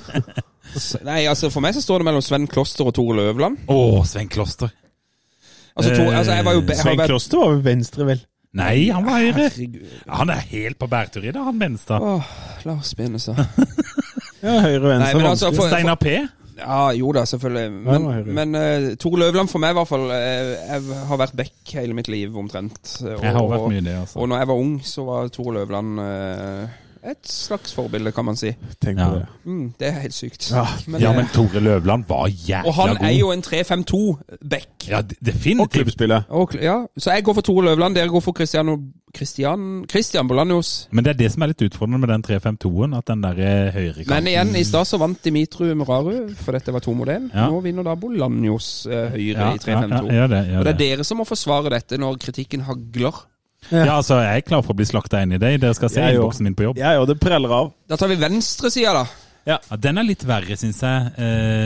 nei, 1.10 1.20
altså 1.30 1.50
for 1.52 1.62
meg 1.62 1.76
så 1.76 1.82
står 1.84 2.02
det 2.02 2.08
mellom 2.08 2.24
Sven 2.24 2.48
Kloster 2.50 2.88
og 2.90 2.94
Tore 2.96 3.20
Løvland. 3.20 3.60
Å, 3.70 4.02
Sven 4.08 4.32
Kloster. 4.32 4.72
Altså, 5.76 5.94
to, 5.94 6.08
altså 6.10 6.34
jeg 6.40 6.44
var 6.48 6.58
Sven 6.74 6.98
vært- 6.98 7.12
Kloster 7.12 7.38
var 7.38 7.54
jo 7.54 7.62
venstre, 7.68 8.08
vel? 8.08 8.24
Nei, 8.58 8.88
han 8.90 9.06
var 9.06 9.20
høyre. 9.22 9.46
Herregud. 9.46 9.94
Han 10.10 10.30
er 10.34 10.42
helt 10.50 10.78
på 10.80 10.88
bærtur 10.90 11.22
i 11.22 11.30
det, 11.30 11.38
han 11.38 11.58
Benstad. 11.60 12.02
Åh, 12.02 12.32
begynne, 12.96 13.22
så. 13.22 13.36
Ja, 14.40 14.54
høyre 14.64 14.80
og 14.80 14.88
venstre 14.88 15.28
altså, 15.28 15.50
Steinar 15.68 15.98
P. 16.00 16.14
Ja, 16.60 16.80
jo 16.96 17.12
da, 17.16 17.24
selvfølgelig. 17.28 17.72
Men, 17.72 18.06
var 18.06 18.30
men 18.40 18.58
uh, 18.58 18.90
Tore 19.00 19.22
Løvland 19.24 19.50
for 19.52 19.62
meg 19.62 19.74
i 19.74 19.78
hvert 19.80 19.90
fall 19.90 20.06
Jeg, 20.12 20.52
Jeg 20.60 21.00
har 21.10 21.20
vært 21.24 21.34
back 21.40 21.74
hele 21.80 21.96
mitt 21.96 22.10
liv 22.12 22.36
omtrent. 22.36 22.80
Og, 23.02 23.24
Jeg 23.24 23.34
har 23.36 23.50
vært 23.54 23.66
mye 23.72 23.84
det, 23.88 23.96
altså. 24.04 24.20
og 24.20 24.30
når 24.30 24.44
jeg 24.44 24.50
var 24.52 24.62
ung, 24.66 24.76
så 24.84 25.06
var 25.08 25.32
Tore 25.34 25.56
Løvland 25.58 26.04
eh, 26.04 26.78
et 27.02 27.18
slags 27.24 27.72
forbilde, 27.74 28.12
kan 28.12 28.24
man 28.24 28.36
si. 28.36 28.50
Tenk 28.80 28.98
Ja. 28.98 29.08
på 29.08 29.14
det. 29.18 29.26
Mm, 29.46 29.74
det 29.80 29.88
er 29.88 30.00
helt 30.00 30.14
sykt. 30.14 30.50
Ja, 30.52 30.66
Men, 30.86 31.00
Ja, 31.00 31.10
eh, 31.10 31.16
men 31.16 31.26
Tore 31.32 31.60
Løvland 31.60 32.04
var 32.08 32.26
jævla 32.28 32.66
og 32.66 32.74
han 32.74 32.96
god. 32.96 33.06
er 33.06 33.10
jo 33.18 33.30
en 33.32 33.42
3-5-2-back. 33.42 34.88
Ja, 34.88 35.00
definitivt. 35.24 35.60
Og 35.60 35.70
klubbspiller. 35.70 36.22
Og, 36.28 36.54
ja, 36.60 36.84
så 36.98 37.10
jeg 37.14 37.24
går 37.24 37.34
for 37.34 37.40
Tore 37.40 37.64
Løvland, 37.64 37.94
dere 37.94 38.08
går 38.08 38.20
for 38.22 38.32
Cristiano 38.32 38.76
Christian, 39.16 39.84
Christian 39.90 40.28
Bolanios. 40.28 40.88
Men 40.92 41.04
det 41.04 41.10
er 41.14 41.18
det 41.24 41.32
som 41.32 41.42
er 41.42 41.46
litt 41.50 41.62
utfordrende 41.66 41.98
med 41.98 42.08
den 42.12 42.22
3-5-2-en, 42.22 42.94
at 42.94 43.06
den 43.10 43.22
der 43.24 43.40
er 43.42 43.70
høyre 43.74 44.04
Men 44.06 44.26
igjen, 44.30 44.54
i 44.56 44.62
stad 44.64 44.86
så 44.86 44.98
vant 44.98 45.22
Dimitru 45.24 45.74
Muraru, 45.74 46.28
for 46.36 46.52
dette 46.52 46.72
var 46.72 46.80
to 46.84 46.94
modell. 46.94 47.30
Ja. 47.34 47.48
Nå 47.50 47.60
vinner 47.64 47.82
da 47.84 47.94
Bolanios 47.96 48.86
eh, 48.86 49.10
høyre 49.10 49.48
ja, 49.48 49.50
i 49.54 49.58
3-5-2. 49.58 49.90
ja, 49.90 50.02
gjør 50.20 50.28
det, 50.34 50.42
gjør 50.52 50.58
Og 50.58 50.64
det 50.64 50.74
er 50.74 50.78
dere 50.84 51.04
som 51.04 51.18
må 51.18 51.24
forsvare 51.26 51.70
dette 51.74 51.98
når 51.98 52.18
kritikken 52.22 52.60
hagler. 52.68 53.24
Ja, 53.68 53.96
altså, 53.98 54.16
jeg 54.24 54.40
er 54.40 54.46
klar 54.46 54.62
for 54.64 54.72
å 54.74 54.78
bli 54.78 54.86
slakta 54.88 55.20
inn 55.22 55.34
i 55.36 55.40
det. 55.40 55.52
Dere 55.62 55.76
skal 55.76 55.92
se 55.92 56.04
innboksen 56.14 56.46
min 56.48 56.56
på 56.58 56.64
jobb. 56.70 56.80
Jeg 56.80 56.96
jo, 56.96 57.04
det 57.10 57.18
preller 57.20 57.52
av. 57.54 57.72
Da 57.90 57.98
tar 58.00 58.10
vi 58.10 58.16
venstresida, 58.20 58.94
da. 59.02 59.04
Ja, 59.48 59.58
Den 59.80 60.00
er 60.00 60.06
litt 60.06 60.24
verre, 60.28 60.56
syns 60.58 60.80
jeg. 60.84 61.12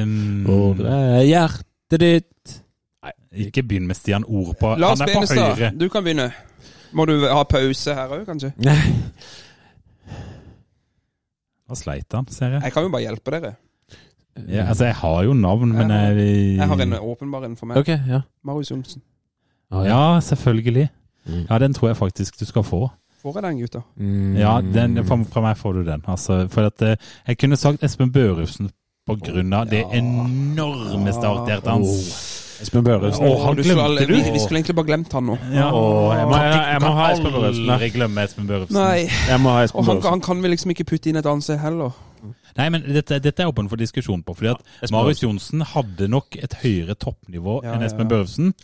Um, 0.05 0.45
Hvor 0.47 0.83
er 0.91 1.23
hjertet 1.27 2.03
ditt? 2.03 2.57
Nei, 3.05 3.15
ikke 3.47 3.65
begynn 3.67 3.89
med 3.89 3.99
Stian 3.99 4.25
Ord 4.25 4.55
på 4.61 4.75
Lars 4.81 5.01
Han 5.01 5.09
er 5.09 5.15
på 5.15 5.25
høyre. 5.31 5.71
Du 5.79 5.87
kan 5.93 6.05
begynne. 6.07 6.31
Må 6.95 7.07
du 7.11 7.17
ha 7.27 7.43
pause 7.51 7.95
her 7.97 8.13
òg, 8.15 8.23
kanskje? 8.29 8.53
Nei. 8.63 8.79
Da 11.65 11.79
sleit 11.79 12.13
han, 12.15 12.27
ser 12.31 12.59
jeg. 12.59 12.67
Jeg 12.67 12.75
kan 12.75 12.87
jo 12.87 12.93
bare 12.93 13.07
hjelpe 13.07 13.35
dere. 13.35 13.55
Ja, 14.51 14.67
altså, 14.67 14.89
jeg 14.91 14.97
har 14.99 15.23
jo 15.25 15.35
navn, 15.39 15.73
men 15.73 15.91
Jeg 15.91 16.17
jeg, 16.19 16.37
Jeg 16.59 16.69
har 16.69 16.81
en 16.83 16.95
åpenbar 16.99 17.47
en 17.47 17.57
for 17.57 17.71
meg. 17.71 17.79
Ok, 17.79 17.89
ja. 17.89 18.21
Marius 18.45 18.71
Johnsen. 18.71 19.03
Ja, 19.73 20.21
selvfølgelig. 20.21 20.89
Mm. 21.27 21.47
Ja, 21.51 21.59
den 21.59 21.75
tror 21.75 21.89
jeg 21.89 21.97
faktisk 21.97 22.41
du 22.41 22.45
skal 22.45 22.63
få. 22.63 22.91
Får 23.23 23.35
jeg 23.39 23.43
den, 23.43 23.59
gutta? 23.61 23.81
Mm. 23.97 24.37
Ja, 24.37 24.61
den, 24.61 24.99
fra, 25.09 25.17
fra 25.33 25.41
meg 25.41 25.57
får 25.57 25.73
du 25.73 25.85
den. 25.85 26.03
Altså, 26.09 26.47
for 26.53 26.67
at 26.69 26.83
eh, 26.83 26.97
Jeg 27.29 27.39
kunne 27.39 27.57
sagt 27.57 27.83
Espen 27.85 28.13
Børufsen 28.13 28.71
på 29.07 29.17
grunn 29.21 29.53
av 29.53 29.67
det 29.69 29.85
enorme 29.93 31.13
starthjertet 31.13 31.71
hans. 31.71 32.31
Espen 32.63 32.85
Børufsen. 32.85 33.25
Oh, 33.27 33.41
han 33.47 33.57
glemte 33.57 34.07
vi, 34.07 34.07
du. 34.07 34.33
vi 34.33 34.39
skulle 34.39 34.61
egentlig 34.61 34.77
bare 34.79 34.87
glemt 34.87 35.13
han 35.13 35.27
nå. 35.27 35.37
Ja. 35.53 35.71
Oh, 35.73 36.13
jeg 36.17 36.27
må- 36.29 36.37
jeg, 36.37 36.61
jeg 36.73 36.81
må 36.81 36.93
ha 36.99 37.11
Espen 37.13 37.33
Børufsen, 37.33 37.71
aldri 37.71 37.89
glemme 37.91 38.25
Espen 38.25 38.47
Børufsen. 38.47 38.77
Nei. 38.79 39.09
Jeg 39.29 39.41
må 39.41 39.49
ha 39.57 39.65
Espen 39.65 39.79
Og 39.79 39.85
han, 39.87 40.03
han 40.03 40.21
kan 40.21 40.43
vi 40.43 40.49
liksom 40.49 40.71
ikke 40.71 40.85
putte 40.85 41.09
inn 41.11 41.17
et 41.17 41.27
annet 41.27 41.45
sted 41.45 41.59
heller. 41.59 41.91
Nei, 42.57 42.69
men 42.71 42.83
dette, 42.83 43.19
dette 43.23 43.43
er 43.43 43.47
åpen 43.51 43.69
for 43.69 43.77
diskusjon 43.77 44.23
på. 44.23 44.35
fordi 44.37 44.51
at 44.55 44.61
ja, 44.83 44.89
Marius 44.93 45.23
Johnsen 45.23 45.61
hadde 45.75 46.09
nok 46.09 46.37
et 46.43 46.55
høyere 46.63 46.95
toppnivå 46.95 47.63
Ja, 47.65 47.75
enn 47.75 47.83
Espen 47.83 48.07
ja. 48.09 48.17
Børufsen. 48.17 48.55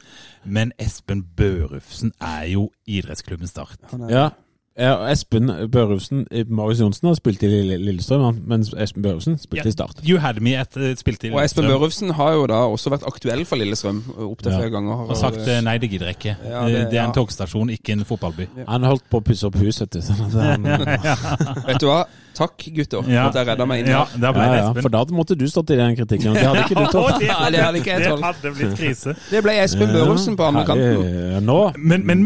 Men 0.45 0.73
Espen 0.79 1.25
Børufsen 1.37 2.13
er 2.21 2.45
jo 2.53 2.71
idrettsklubben 2.87 3.47
Start. 3.51 3.77
Ja. 4.09 4.31
ja 4.79 4.95
Espen 5.11 5.51
Børufsen 5.71 6.27
Marius 6.49 6.81
Johnsen 6.81 7.09
har 7.09 7.15
spilt 7.19 7.43
i 7.43 7.49
Lillestrøm, 7.77 8.23
men 8.23 8.45
mens 8.49 8.71
Espen 8.79 9.03
Børufsen 9.03 9.37
spilte 9.43 9.69
i 9.69 9.73
Start. 9.75 10.01
You 10.07 10.19
had 10.23 10.41
me 10.41 10.55
et 10.61 10.77
eh, 10.77 10.95
spilte 10.97 11.29
i 11.29 11.33
Og 11.35 11.43
Espen 11.45 11.67
Børufsen 11.69 12.11
har 12.17 12.33
jo 12.39 12.47
da 12.47 12.63
også 12.71 12.91
vært 12.95 13.05
aktuell 13.11 13.45
for 13.45 13.57
Lillestrøm 13.61 14.01
opptil 14.31 14.53
Ja. 14.53 14.59
flere 14.63 14.71
ganger. 14.71 15.05
og 15.11 15.17
sagt 15.17 15.43
eh, 15.49 15.61
nei, 15.67 15.77
det 15.79 15.91
gidder 15.91 16.07
jeg 16.13 16.17
ikke. 16.21 16.37
Ja, 16.49 16.65
Eh, 16.67 16.73
det- 16.73 16.91
det 16.91 16.99
er 16.99 17.05
en 17.05 17.11
ja. 17.11 17.19
togstasjon, 17.19 17.71
ikke 17.71 17.93
en 17.93 18.05
fotballby. 18.05 18.49
Han 18.69 18.83
holdt 18.83 19.05
på 19.11 19.21
å 19.21 19.25
pusse 19.25 19.45
opp 19.47 19.57
huset, 19.57 19.81
vet 19.81 19.93
du. 19.93 20.01
sånn 20.01 20.27
at 20.27 20.33
han- 20.33 21.65
Vet 21.67 21.81
du 21.81 21.87
hva? 21.87 22.05
Takk, 22.41 22.57
gutter, 22.77 23.03
for 23.05 23.11
Ja. 23.13 23.27
at 23.29 23.35
jeg 23.37 23.47
redda 23.51 23.67
meg 23.69 23.81
inn 23.83 23.91
Ja, 23.93 24.05
her. 24.09 24.19
der 24.23 24.33
ble 24.33 24.43
Ja, 24.47 24.53
ja, 24.55 24.63
Espen. 24.71 24.83
for 24.87 24.89
da 24.95 25.05
måtte 25.13 25.37
du 25.37 25.45
stått 25.53 25.71
i 25.75 25.77
den 25.77 25.97
kritikken. 25.99 26.33
Det 26.35 26.43
hadde 26.47 26.63
ikke 26.65 26.79
du 26.81 26.87
tålt. 26.97 27.19
det 27.21 27.29
det 27.53 27.61
hadde 27.61 27.79
ikke 27.83 27.91
jeg 27.93 28.01
det 28.01 28.25
hadde 28.25 28.53
blitt 28.57 28.77
krise. 28.81 29.15
Det 29.31 29.43
ble 29.45 29.53
Espen 29.61 29.89
Børosen 29.93 30.37
på 30.41 30.47
andre 30.49 30.65
kanten. 30.65 31.45
Nå 31.45 31.59
Men, 31.77 32.07
men 32.07 32.25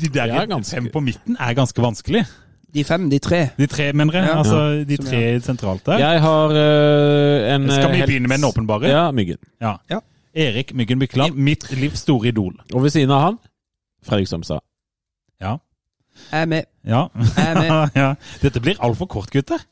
de 0.00 0.08
der 0.12 0.26
Ja, 0.34 0.44
ganske. 0.44 0.74
fem 0.76 0.90
på 0.92 1.00
midten 1.00 1.36
er 1.40 1.54
ganske 1.54 1.80
vanskelig. 1.80 2.26
De 2.74 2.82
fem, 2.84 3.08
de 3.08 3.18
tre. 3.22 3.50
De 3.56 3.66
tre, 3.70 3.92
mener 3.92 4.12
jeg. 4.18 4.24
Ja. 4.26 4.38
Altså, 4.42 4.84
de 4.88 4.96
tre 4.98 5.40
sentralt 5.40 5.84
der. 5.86 5.98
Jeg 6.02 6.20
har 6.20 6.48
uh, 6.50 7.54
en 7.54 7.70
Skal 7.70 7.90
vi 7.92 7.96
helt- 7.96 8.08
begynne 8.10 8.28
med 8.28 8.38
den 8.40 8.44
åpenbare? 8.50 8.88
Ja, 8.90 9.10
Myggen. 9.12 9.38
Ja. 9.62 9.76
Ja. 9.90 10.00
Erik 10.34 10.74
Myggen 10.74 10.98
Mykland, 10.98 11.36
mitt 11.36 11.70
livs 11.70 12.00
store 12.02 12.28
idol. 12.28 12.52
Og 12.74 12.82
ved 12.82 12.90
siden 12.90 13.10
av 13.14 13.20
han 13.22 13.38
Fredrik 14.04 14.26
Strømstad. 14.26 14.58
Ja. 15.40 15.56
Jeg 16.30 16.42
er 16.42 16.46
med. 16.46 16.64
Ja. 16.86 17.06
Jeg 17.14 17.46
er 17.46 17.60
med. 17.60 17.90
ja. 18.02 18.14
Dette 18.42 18.60
blir 18.60 18.80
altfor 18.84 19.06
kort, 19.08 19.30
gutter. 19.34 19.62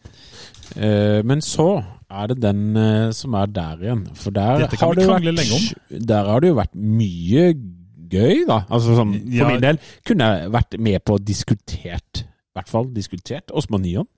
Eh, 0.76 1.20
men 1.28 1.40
så 1.44 1.84
er 2.12 2.26
det 2.32 2.38
den 2.42 2.76
eh, 2.76 3.10
som 3.16 3.34
er 3.34 3.46
der 3.52 3.82
igjen. 3.84 4.06
For 4.16 4.30
der 4.34 4.64
Dette 4.66 4.76
kan 4.80 4.88
har 4.88 4.94
vi 4.94 5.00
det 5.00 5.06
jo 5.06 5.12
krangle 5.12 5.34
vært, 5.36 5.52
lenge 5.90 6.06
Der 6.12 6.24
har 6.32 6.40
det 6.40 6.48
jo 6.52 6.58
vært 6.60 6.74
mye 6.76 7.44
gøy, 8.12 8.42
da. 8.48 8.62
Altså 8.68 8.96
sånn, 8.96 9.12
For 9.20 9.36
Ja. 9.42 9.48
min 9.48 9.60
del 9.64 9.78
kunne 10.08 10.24
jeg 10.32 10.50
vært 10.52 10.78
med 10.78 11.04
på 11.04 11.16
å 11.16 11.22
diskutert 11.24 12.24
I 12.24 12.58
hvert 12.58 12.68
fall 12.68 12.90
diskutert 12.92 13.52
Osman 13.56 13.80
Nyon. 13.82 14.08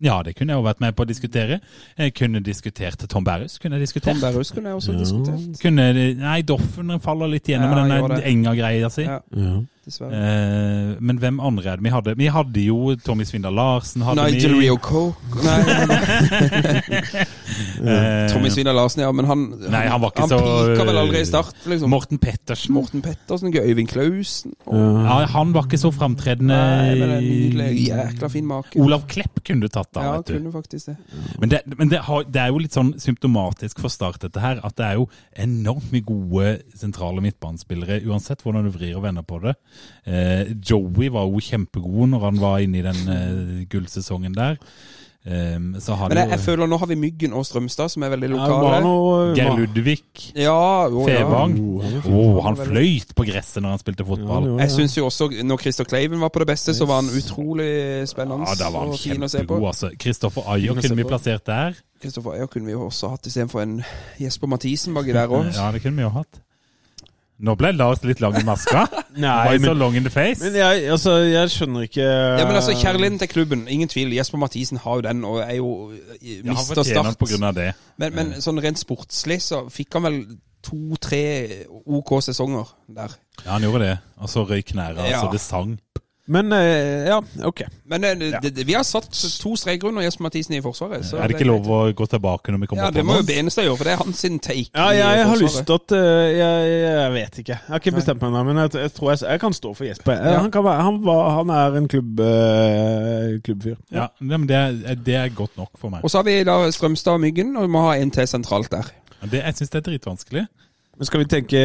Ja, 0.00 0.22
det 0.24 0.32
kunne 0.38 0.54
jeg 0.54 0.62
jo 0.62 0.64
vært 0.64 0.78
med 0.80 0.94
på 0.96 1.04
å 1.04 1.08
diskutere. 1.10 1.58
Jeg 1.98 2.14
kunne 2.16 2.40
diskutert 2.40 3.02
Tom 3.10 3.24
Berrus. 3.26 3.58
Kunne 3.60 3.76
jeg 3.76 3.82
diskutert. 3.84 4.14
Tom 4.14 4.22
Berrus 4.22 4.50
kunne 4.54 4.70
jeg 4.70 4.78
også 4.78 4.94
Ja. 4.94 4.98
diskutert. 5.02 5.60
Kunne, 5.60 6.14
nei, 6.16 6.38
Doffen 6.48 6.94
faller 7.04 7.28
litt 7.28 7.44
gjennom 7.50 7.68
Ja, 7.68 7.84
med 7.84 7.92
gjør 8.00 8.08
den 8.08 8.16
det. 8.16 8.30
enga-greia 8.30 8.88
si. 8.90 9.02
Ja, 9.04 9.18
Ja. 9.36 9.60
Dessverre. 9.86 10.12
Eh, 10.12 10.96
men 11.00 11.18
hvem 11.22 11.40
andre 11.40 11.72
er 11.72 11.76
det 11.80 11.84
vi 11.86 11.92
hadde? 11.94 12.14
Vi 12.20 12.26
hadde 12.32 12.64
jo 12.66 12.94
Tommy 13.04 13.24
Svindal 13.28 13.54
Larsen. 13.56 14.02
Hadde 14.06 14.26
Nigel 14.30 14.54
vi, 14.58 14.66
Rio 14.66 14.76
Coke 14.76 15.44
Nei, 15.44 15.60
Eh, 17.80 18.28
Tommy 18.32 18.48
Svindal 18.52 18.76
Larsen, 18.76 19.02
ja, 19.02 19.10
men 19.12 19.26
han 19.28 19.42
Nei, 19.72 19.82
han 19.88 20.00
var 20.02 20.12
ikke 20.12 20.24
han 20.26 20.30
så- 20.30 20.40
pika 20.40 20.84
vel 20.86 20.98
aldri 21.00 21.20
i 21.20 21.26
start, 21.28 21.54
liksom. 21.68 21.90
Morten 21.92 22.18
Pettersen. 22.20 22.72
Morten 22.76 23.02
Pettersen, 23.04 23.52
Øyvind 23.56 23.88
Klausen 23.88 24.52
og, 24.66 24.76
Ja, 25.04 25.26
han 25.32 25.52
var 25.52 25.64
ikke 25.66 25.78
så 25.80 25.90
framtredende. 25.92 26.54
Nei, 26.56 26.94
men 27.00 27.10
en 27.16 27.24
nydelig, 27.24 27.88
jækla 27.88 28.30
fin 28.30 28.46
make. 28.46 28.76
Olav 28.80 29.06
Klepp 29.08 29.42
kunne 29.44 29.60
du 29.62 29.68
tatt 29.68 29.90
da, 29.96 30.02
Ja, 30.04 30.12
vet 30.18 30.26
du. 30.26 30.34
kunne 30.38 30.52
faktisk 30.52 30.86
det. 30.92 30.96
Men, 31.40 31.48
det, 31.50 31.60
men 31.76 31.88
det, 31.88 31.98
har, 32.06 32.22
det 32.24 32.40
er 32.42 32.48
jo 32.52 32.58
litt 32.62 32.76
sånn 32.76 32.92
symptomatisk 33.00 33.80
for 33.80 33.88
Start, 33.92 34.20
dette 34.22 34.40
her, 34.40 34.60
at 34.64 34.76
det 34.76 34.86
er 34.86 34.94
jo 35.00 35.08
enormt 35.36 35.90
mye 35.92 36.04
gode 36.06 36.62
sentrale 36.78 37.20
midtbanespillere, 37.24 38.00
uansett 38.06 38.42
hvordan 38.44 38.64
du 38.68 38.70
vrir 38.76 38.96
og 38.96 39.02
vender 39.08 39.22
på 39.26 39.40
det. 39.42 39.56
Eh, 40.06 40.54
Joey 40.70 41.10
var 41.12 41.28
jo 41.28 41.42
kjempegod 41.44 42.08
når 42.14 42.20
han 42.28 42.40
var 42.40 42.58
inne 42.64 42.80
i 42.80 42.86
den 42.86 43.04
eh, 43.08 43.66
gullsesongen 43.70 44.34
der. 44.34 44.56
Um, 45.20 45.74
så 45.76 45.92
har 46.00 46.08
Men 46.08 46.16
jeg, 46.16 46.24
jeg, 46.24 46.30
jeg 46.32 46.38
jo 46.40 46.44
føler 46.46 46.68
nå 46.72 46.76
har 46.80 46.88
vi 46.88 46.94
Myggen 46.96 47.34
og 47.36 47.42
Strømstad, 47.44 47.90
som 47.92 48.02
er 48.06 48.08
veldig 48.14 48.30
Ja, 48.30 48.36
lokale. 48.38 48.78
noe- 48.80 49.34
Geir 49.36 49.50
Ludvig, 49.58 49.98
Ja, 50.32 50.88
jo, 50.88 51.02
ja. 51.06 51.18
Fevang. 51.18 51.58
Oh, 52.08 52.38
han 52.46 52.56
Å, 52.56 52.64
fløyt 52.64 53.12
på 53.14 53.26
gresset 53.28 53.60
når 53.60 53.74
han 53.76 53.82
spilte 53.82 54.00
Ja, 54.00 54.08
fotball. 54.08 54.46
Ja, 54.48 54.56
Jeg 54.64 54.70
synes 54.72 54.94
syns 54.94 54.96
jo 54.96 55.04
også, 55.10 55.28
når 55.44 55.60
Christer 55.60 55.84
Kleiven 55.84 56.20
var 56.24 56.32
på 56.32 56.40
det 56.40 56.46
beste, 56.54 56.72
så 56.72 56.86
var 56.88 57.02
han 57.02 57.12
utrolig 57.12 58.08
spennende 58.08 58.48
Ja, 58.48 58.54
da 58.64 58.70
var 58.72 58.86
han 58.86 58.94
og 58.96 58.98
fin 58.98 59.20
å 59.20 59.28
se 59.28 59.44
på. 59.44 59.60
altså. 59.68 59.90
Kristoffer 60.00 60.48
Ayer 60.56 60.72
å 60.72 60.80
kunne 60.80 60.96
vi 60.96 61.04
plassert 61.04 61.44
der. 61.44 61.76
Kristoffer 62.00 62.38
Ayer 62.38 62.46
kunne 62.48 62.64
vi 62.66 62.72
jo 62.72 62.86
også 62.88 63.10
hatt 63.12 63.28
istedenfor 63.28 63.60
en 63.60 63.82
Jesper 64.18 64.48
Mathisen 64.48 64.94
baki 64.96 65.12
der 65.12 65.28
òg. 65.36 65.52
Ja, 65.52 65.68
det 65.70 65.82
kunne 65.84 66.00
vi 66.00 66.08
jo 66.08 66.14
hatt. 66.16 66.40
Nå 67.40 67.54
ble 67.56 67.70
Lars 67.72 68.02
litt 68.04 68.20
lang 68.20 68.34
i 68.36 68.42
maska. 68.44 68.82
Nei, 69.16 69.30
Var 69.48 69.58
så 69.62 69.70
men, 69.70 69.78
long 69.80 69.94
in 69.96 70.04
the 70.04 70.10
face? 70.12 70.42
men 70.44 70.58
jeg, 70.60 70.82
altså, 70.92 71.14
jeg 71.24 71.50
skjønner 71.54 71.86
ikke 71.88 72.04
Ja, 72.04 72.44
men 72.44 72.58
altså, 72.58 72.74
Kjærligheten 72.76 73.18
til 73.22 73.28
klubben, 73.32 73.62
ingen 73.68 73.88
tvil. 73.88 74.12
Jesper 74.12 74.38
Mathisen 74.42 74.78
har 74.84 75.00
jo 75.00 75.06
den, 75.08 75.24
og 75.24 75.40
er 75.40 75.56
jo 75.56 75.70
Ja, 76.20 76.36
han 76.44 76.52
mister 76.52 76.74
fortjener 76.82 77.10
start. 77.14 77.18
på 77.22 77.30
grunn 77.32 77.48
av 77.48 77.54
det. 77.56 77.70
Men, 77.96 78.14
men 78.18 78.32
sånn 78.44 78.60
rent 78.60 78.78
sportslig 78.82 79.40
så 79.42 79.62
fikk 79.72 79.96
han 79.96 80.04
vel 80.08 80.20
to-tre 80.62 81.22
OK 81.88 82.10
sesonger 82.22 82.68
der. 82.92 83.14
Ja, 83.46 83.54
han 83.56 83.64
gjorde 83.64 83.86
det. 83.86 83.94
Og 84.20 84.28
så 84.28 84.44
røyk 84.44 84.74
knæra, 84.74 85.08
Ja. 85.08 85.22
så 85.24 85.30
det 85.32 85.40
sang. 85.40 85.78
Men 86.30 86.52
eh, 86.54 87.08
ja, 87.10 87.16
ok. 87.48 87.62
Men 87.90 88.04
eh, 88.06 88.14
det, 88.42 88.52
det, 88.54 88.64
vi 88.68 88.74
har 88.76 88.84
satt 88.86 89.08
to 89.42 89.52
streker 89.58 89.88
under 89.90 90.04
Jesper 90.04 90.28
Mathisen 90.28 90.54
i 90.54 90.60
Forsvaret. 90.62 91.02
Så 91.08 91.18
er 91.18 91.26
det 91.30 91.36
ikke 91.40 91.48
lov 91.48 91.66
å 91.66 91.80
gå 91.96 92.06
tilbake 92.12 92.54
når 92.54 92.62
vi 92.62 92.68
kommer 92.70 92.84
Ja, 92.86 92.90
det 92.94 93.00
Det 93.00 93.06
må 93.08 93.16
jo? 93.18 93.24
Benestad 93.26 93.66
gjøre, 93.66 93.78
for 93.80 93.88
det 93.90 93.94
er 93.96 94.02
hans 94.04 94.22
sin 94.22 94.38
take. 94.38 94.68
Ja, 94.76 94.86
i 94.94 95.00
jeg 95.00 95.26
har 95.32 95.40
lyst 95.42 95.64
til 95.66 95.76
at 95.80 95.94
eh, 95.98 96.28
jeg, 96.38 96.70
jeg 96.84 97.14
vet 97.16 97.40
ikke. 97.42 97.56
Jeg 97.58 97.74
har 97.74 97.82
ikke 97.82 97.94
bestemt 97.98 98.22
meg 98.22 98.30
ennå, 98.30 98.44
men 98.50 98.62
jeg, 98.62 98.74
jeg 98.84 98.94
tror 98.94 99.10
jeg, 99.12 99.22
jeg 99.26 99.42
kan 99.42 99.58
stå 99.58 99.74
for 99.74 99.88
Jesper. 99.90 100.14
Eh, 100.14 100.30
Ja. 100.30 100.38
Han, 100.44 100.52
kan 100.54 100.70
han, 100.70 101.02
var, 101.04 101.30
han 101.40 101.50
er 101.56 101.80
en 101.80 101.88
klubb, 101.90 102.20
eh, 102.22 103.36
klubbfyr. 103.44 103.76
Ja, 103.94 104.06
men 104.20 104.46
det 104.48 104.56
er, 104.56 104.78
det 105.10 105.18
er 105.24 105.34
godt 105.34 105.58
nok 105.58 105.72
for 105.80 105.90
meg. 105.92 106.04
Og 106.06 106.12
så 106.14 106.22
har 106.22 106.28
vi 106.30 106.38
da 106.46 106.60
Strømstad 106.70 107.18
og 107.18 107.24
Myggen, 107.26 107.56
og 107.58 107.66
vi 107.66 107.72
må 107.74 107.82
ha 107.88 107.96
en 107.98 108.10
til 108.14 108.28
sentralt 108.30 108.70
der. 108.72 108.92
Det, 109.20 109.42
jeg 109.42 109.58
syns 109.58 109.74
det 109.74 109.82
er 109.82 109.88
dritvanskelig. 109.90 110.46
Men 111.00 111.08
skal 111.08 111.22
vi 111.22 111.28
tenke 111.32 111.60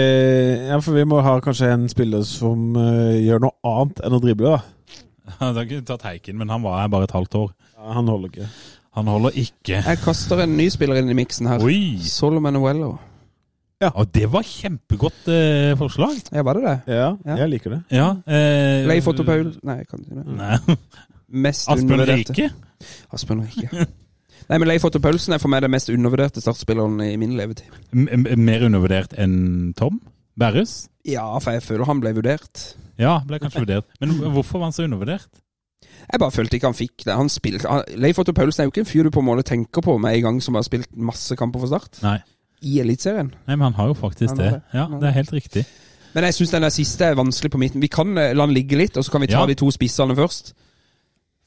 Ja, 0.70 0.78
for 0.80 0.96
vi 0.96 1.04
må 1.12 1.18
ha 1.26 1.34
kanskje 1.44 1.68
en 1.74 1.90
spiller 1.92 2.22
som 2.28 2.70
uh, 2.80 3.12
gjør 3.20 3.42
noe 3.44 3.56
annet 3.68 4.00
enn 4.08 4.16
å 4.16 4.22
drible, 4.24 4.54
da. 4.56 4.62
Du 5.52 5.58
har 5.60 5.66
ikke 5.66 5.82
tatt 5.90 6.06
Heiken, 6.08 6.38
men 6.40 6.54
han 6.54 6.64
var 6.64 6.80
her 6.80 6.92
bare 6.94 7.10
et 7.10 7.16
halvt 7.16 7.36
år. 7.42 7.50
Ja, 7.76 7.90
han 7.98 8.08
holder 8.08 8.32
ikke. 8.32 8.48
Han 8.96 9.10
holder 9.12 9.36
ikke. 9.42 9.82
Jeg 9.84 10.00
kaster 10.06 10.40
en 10.46 10.54
ny 10.56 10.70
spiller 10.72 11.02
inn 11.02 11.12
i 11.12 11.18
miksen 11.18 11.50
her. 11.52 11.66
Oi! 11.66 11.98
Solomon 12.08 12.56
Noello. 12.56 12.94
Og 13.92 14.08
det 14.16 14.30
var 14.32 14.46
kjempegodt 14.48 15.28
eh, 15.30 15.74
forslag. 15.78 16.16
Ja, 16.32 16.46
var 16.48 16.58
det 16.58 16.64
det? 16.64 16.96
Ja, 16.96 17.10
Ja. 17.28 17.36
jeg 17.42 17.52
liker 17.52 17.76
det. 17.76 17.82
Ja. 17.94 18.08
Eh, 18.24 18.86
Leif 18.88 19.10
Otto 19.12 19.26
Paul 19.28 19.52
Nei, 19.68 19.76
jeg 19.82 19.90
kan 19.92 20.06
ikke 20.06 20.22
det. 20.22 20.38
Nei. 20.40 20.78
Mest 21.44 21.68
Asbjørn 21.68 21.92
undervurderte. 22.00 22.34
Rike. 22.40 22.96
Asbjørn 23.14 23.44
Rike. 23.50 23.88
Nei, 24.50 24.58
men 24.62 24.68
Leif 24.70 24.84
Otto 24.86 25.00
Paulsen 25.02 25.34
er 25.34 25.42
for 25.42 25.50
meg 25.50 25.64
den 25.66 25.74
mest 25.74 25.90
undervurderte 25.90 26.42
startspilleren 26.44 27.00
i 27.02 27.16
min 27.18 27.34
levetid. 27.38 27.72
M 27.96 28.28
mer 28.46 28.66
undervurdert 28.68 29.16
enn 29.18 29.74
Tom 29.78 29.98
Berrus? 30.38 30.86
Ja, 31.08 31.26
for 31.40 31.56
jeg 31.56 31.64
føler 31.66 31.88
han 31.90 32.02
ble 32.04 32.12
vurdert. 32.18 32.76
Ja, 33.02 33.18
ble 33.26 33.40
kanskje 33.42 33.64
vurdert. 33.64 33.88
Men 34.02 34.14
hvorfor 34.36 34.60
var 34.62 34.70
han 34.70 34.76
så 34.76 34.86
undervurdert? 34.86 35.42
Jeg 36.06 36.20
bare 36.22 36.32
følte 36.36 36.58
ikke 36.60 36.70
han 36.70 36.78
fikk 36.78 37.06
det. 37.08 37.16
Han 37.18 37.30
spilte, 37.32 37.66
han, 37.72 37.82
Leif 37.98 38.20
Otto 38.22 38.34
Paulsen 38.38 38.62
er 38.64 38.68
jo 38.70 38.74
ikke 38.74 38.84
en 38.84 38.90
fyr 38.92 39.08
du 39.08 39.12
på 39.16 39.24
en 39.24 39.30
måte 39.32 39.46
tenker 39.48 39.82
på 39.86 39.96
med 40.02 40.18
en 40.20 40.26
gang 40.28 40.42
som 40.44 40.58
har 40.60 40.66
spilt 40.68 40.92
masse 40.94 41.34
kamper 41.40 41.64
for 41.64 41.72
Start. 41.72 41.98
Nei. 42.06 42.20
I 42.66 42.80
Eliteserien. 42.84 43.32
Nei, 43.48 43.56
men 43.56 43.68
han 43.72 43.78
har 43.80 43.90
jo 43.92 43.98
faktisk 43.98 44.36
har 44.36 44.42
det. 44.42 44.52
det. 44.60 44.78
Ja, 44.78 44.86
det 45.02 45.10
er 45.10 45.18
helt 45.18 45.34
riktig. 45.34 45.66
Men 46.16 46.24
jeg 46.30 46.38
syns 46.38 46.54
den 46.54 46.68
siste 46.72 47.10
er 47.10 47.18
vanskelig 47.20 47.52
på 47.52 47.60
midten. 47.60 47.82
Vi 47.84 47.90
kan 47.92 48.14
eh, 48.18 48.32
la 48.38 48.46
den 48.48 48.56
ligge 48.56 48.78
litt, 48.80 48.96
og 48.98 49.04
så 49.06 49.12
kan 49.12 49.26
vi 49.26 49.28
ta 49.34 49.42
Ja. 49.42 49.50
de 49.50 49.58
to 49.60 49.68
spissene 49.74 50.16
først. 50.16 50.54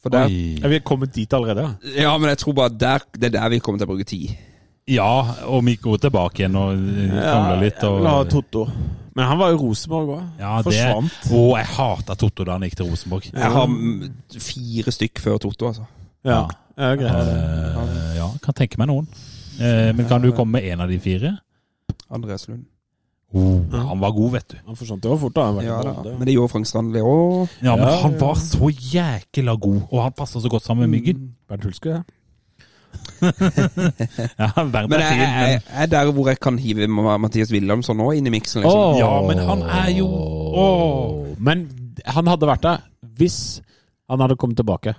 For 0.02 0.14
der. 0.14 0.30
Er 0.62 0.70
vi 0.70 0.78
kommet 0.86 1.14
dit 1.14 1.32
allerede? 1.34 1.72
ja, 1.96 2.12
men 2.18 2.30
jeg 2.30 2.38
tror 2.44 2.54
bare 2.60 2.70
der, 2.70 3.02
det 3.18 3.32
er 3.32 3.40
der 3.40 3.48
vi 3.56 3.58
kommer 3.58 3.80
til 3.80 3.88
å 3.88 3.92
bruke 3.92 4.06
tid. 4.06 4.36
Ja, 4.88 5.10
og 5.50 5.66
vi 5.66 5.74
går 5.76 5.98
tilbake 6.06 6.44
igjen 6.44 6.56
og 6.56 6.70
eh, 6.72 7.10
krangler 7.12 7.60
litt. 7.60 7.82
Og... 7.84 8.06
Og, 8.06 8.30
Totto. 8.30 8.64
Men 9.18 9.26
han 9.28 9.40
var 9.40 9.50
jo 9.52 9.58
Rosenborg 9.64 10.12
òg. 10.14 10.22
ja, 10.38 10.52
det, 10.62 10.70
Forsvant. 10.70 11.18
å, 11.34 11.42
jeg 11.58 11.70
hata 11.74 12.16
Totto 12.16 12.46
da 12.46 12.54
han 12.56 12.64
gikk 12.64 12.78
til 12.78 12.88
Rosenborg. 12.88 13.28
Jeg 13.32 13.52
har 13.56 13.74
fire 14.46 14.94
stykk 14.94 15.22
før 15.24 15.42
Totto, 15.42 15.72
altså. 15.72 15.84
Ja, 16.26 16.44
ja 16.78 16.94
greit. 17.00 17.32
Uh, 17.34 18.14
ja, 18.16 18.30
kan 18.44 18.56
tenke 18.56 18.80
meg 18.80 18.88
noen. 18.92 19.10
Uh, 19.58 19.90
men 19.98 20.06
kan 20.08 20.22
du 20.22 20.30
komme 20.30 20.60
med 20.60 20.70
en 20.70 20.86
av 20.86 20.92
de 20.92 21.00
fire? 21.02 21.34
Andres 22.08 22.46
Lund. 22.48 22.64
Oh, 23.36 23.60
han 23.68 24.00
var 24.00 24.12
god, 24.16 24.30
vet 24.38 24.52
du. 24.54 24.56
Han 24.66 24.76
forsvant 24.78 25.04
jo 25.04 25.16
fort, 25.20 25.34
da. 25.36 25.48
Ja 25.60 25.82
da. 25.84 25.92
Men 26.06 26.24
det 26.24 26.32
gjorde 26.32 26.52
Frank 26.54 26.68
Strandli 26.68 27.02
òg. 27.04 27.50
Ja, 27.60 27.74
men 27.76 27.84
Ja, 27.84 27.96
han 28.00 28.14
ja. 28.16 28.20
var 28.22 28.38
så 28.40 28.70
jækla 28.72 29.54
god, 29.60 29.82
og 29.90 30.02
han 30.02 30.14
passa 30.16 30.40
så 30.40 30.48
godt 30.48 30.64
sammen 30.64 30.88
med 30.88 30.96
Myggen. 30.98 31.34
Bernt 31.48 31.64
Hulske, 31.68 31.98
ja. 31.98 32.02
Ja, 34.38 34.48
verden 34.56 34.90
Men 34.90 35.00
er 35.00 35.10
fin, 35.10 35.20
men 35.20 35.50
jeg 35.50 35.60
er 35.74 35.86
der 35.92 36.12
hvor 36.12 36.28
jeg 36.30 36.40
kan 36.40 36.58
hive 36.58 36.86
Mathias 36.88 37.52
Wilhelmsson 37.52 37.98
nå 38.00 38.10
inn 38.16 38.26
i 38.26 38.32
miksen. 38.32 38.62
Liksom. 38.62 38.80
Oh, 38.80 38.96
Ja, 38.98 39.10
men 39.26 39.38
han 39.44 39.62
er 39.62 39.90
jo 39.98 40.06
oh. 40.08 41.26
Men 41.38 41.68
han 42.06 42.26
hadde 42.30 42.48
vært 42.48 42.64
der 42.64 42.86
hvis 43.18 43.60
han 44.08 44.22
hadde 44.24 44.38
kommet 44.40 44.56
tilbake. 44.56 44.94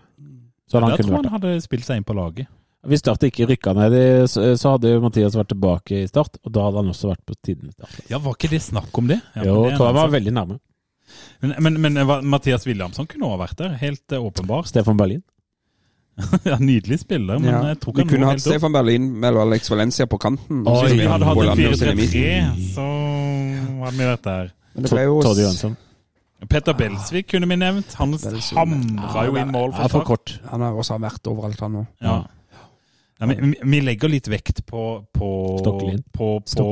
Så 0.70 0.78
hadde 0.78 0.86
han 0.86 0.92
Jeg 0.92 1.06
kunnet 1.06 1.16
tror 1.16 1.30
han 1.32 1.42
hadde 1.42 1.62
spilt 1.66 1.88
seg 1.88 1.98
inn 1.98 2.06
på 2.06 2.14
laget. 2.14 2.48
Hvis 2.88 3.02
Start 3.04 3.24
ikke 3.28 3.44
rykka 3.50 3.74
ned, 3.76 3.96
så 4.32 4.72
hadde 4.76 4.94
jo 4.94 5.02
Mathias 5.04 5.36
vært 5.36 5.50
tilbake 5.52 5.98
i 6.00 6.08
Start, 6.08 6.38
og 6.46 6.54
da 6.56 6.68
hadde 6.70 6.80
han 6.80 6.92
også 6.94 7.10
vært 7.12 7.26
på 7.28 7.36
tiden. 7.44 7.74
Ja, 8.08 8.22
Var 8.24 8.38
ikke 8.38 8.52
det 8.54 8.62
snakk 8.64 8.96
om 9.02 9.10
det? 9.12 9.20
Ja, 9.36 9.44
jo, 9.50 9.66
det 9.68 9.74
tror 9.76 9.90
jeg 9.90 9.98
var 10.00 10.14
veldig 10.14 10.34
nærme. 10.38 10.60
Men, 11.42 11.56
men, 11.66 11.82
men 11.82 12.30
Mathias 12.30 12.64
Williamson 12.70 13.08
kunne 13.10 13.28
også 13.28 13.42
vært 13.42 13.58
der, 13.60 13.76
helt 13.82 14.06
åpenbar 14.08 14.30
åpenbart. 14.32 14.72
Stefan 14.72 14.98
Berlin. 15.00 15.24
ja, 16.50 16.56
nydelig 16.60 17.00
spiller, 17.04 17.40
men 17.40 17.50
Ja. 17.52 17.60
jeg 17.74 17.80
tror 17.80 17.94
Vi 17.96 18.02
ikke 18.02 18.10
han 18.10 18.16
kunne 18.16 18.32
hatt. 18.32 18.42
Stefan 18.44 18.72
Berlin 18.76 19.10
eller 19.24 19.42
Alex 19.42 19.70
Valencia 19.72 20.06
på 20.08 20.20
kanten. 20.20 20.64
Oi, 20.68 20.94
vi 20.96 21.08
hadde 21.08 21.28
hatt 21.28 21.44
en 21.44 21.52
Andersen 21.56 21.92
i 21.92 22.00
midten. 22.00 22.56
4-3-3, 22.56 22.74
så 22.74 22.88
hadde 23.84 23.98
vi 24.00 24.10
vært 24.14 24.26
der. 24.28 24.52
Men 24.74 24.84
det 24.88 24.92
ble 24.96 25.06
jo 25.08 25.22
Toddy 25.26 25.46
Jønsson. 25.48 25.78
Petter 26.50 26.76
Belsvik 26.80 27.28
kunne 27.34 27.48
vi 27.52 27.56
nevnt. 27.60 27.94
Han 28.00 28.14
hamra 28.56 29.26
jo 29.28 29.36
inn 29.36 29.50
mål 29.52 29.74
Ja, 29.76 29.88
for 29.92 30.08
kort. 30.08 30.38
Han 30.48 30.64
har 30.64 30.78
også 30.80 30.96
vært 31.04 31.28
overalt, 31.28 31.60
han 31.60 31.82
òg. 31.82 31.88
Ja. 32.04 32.20
Ja, 33.20 33.28
men 33.28 33.52
vi, 33.52 33.58
vi 33.68 33.80
legger 33.84 34.08
litt 34.08 34.30
vekt 34.32 34.62
på, 34.66 34.82
på, 35.12 35.30
på, 36.16 36.28
på 36.40 36.68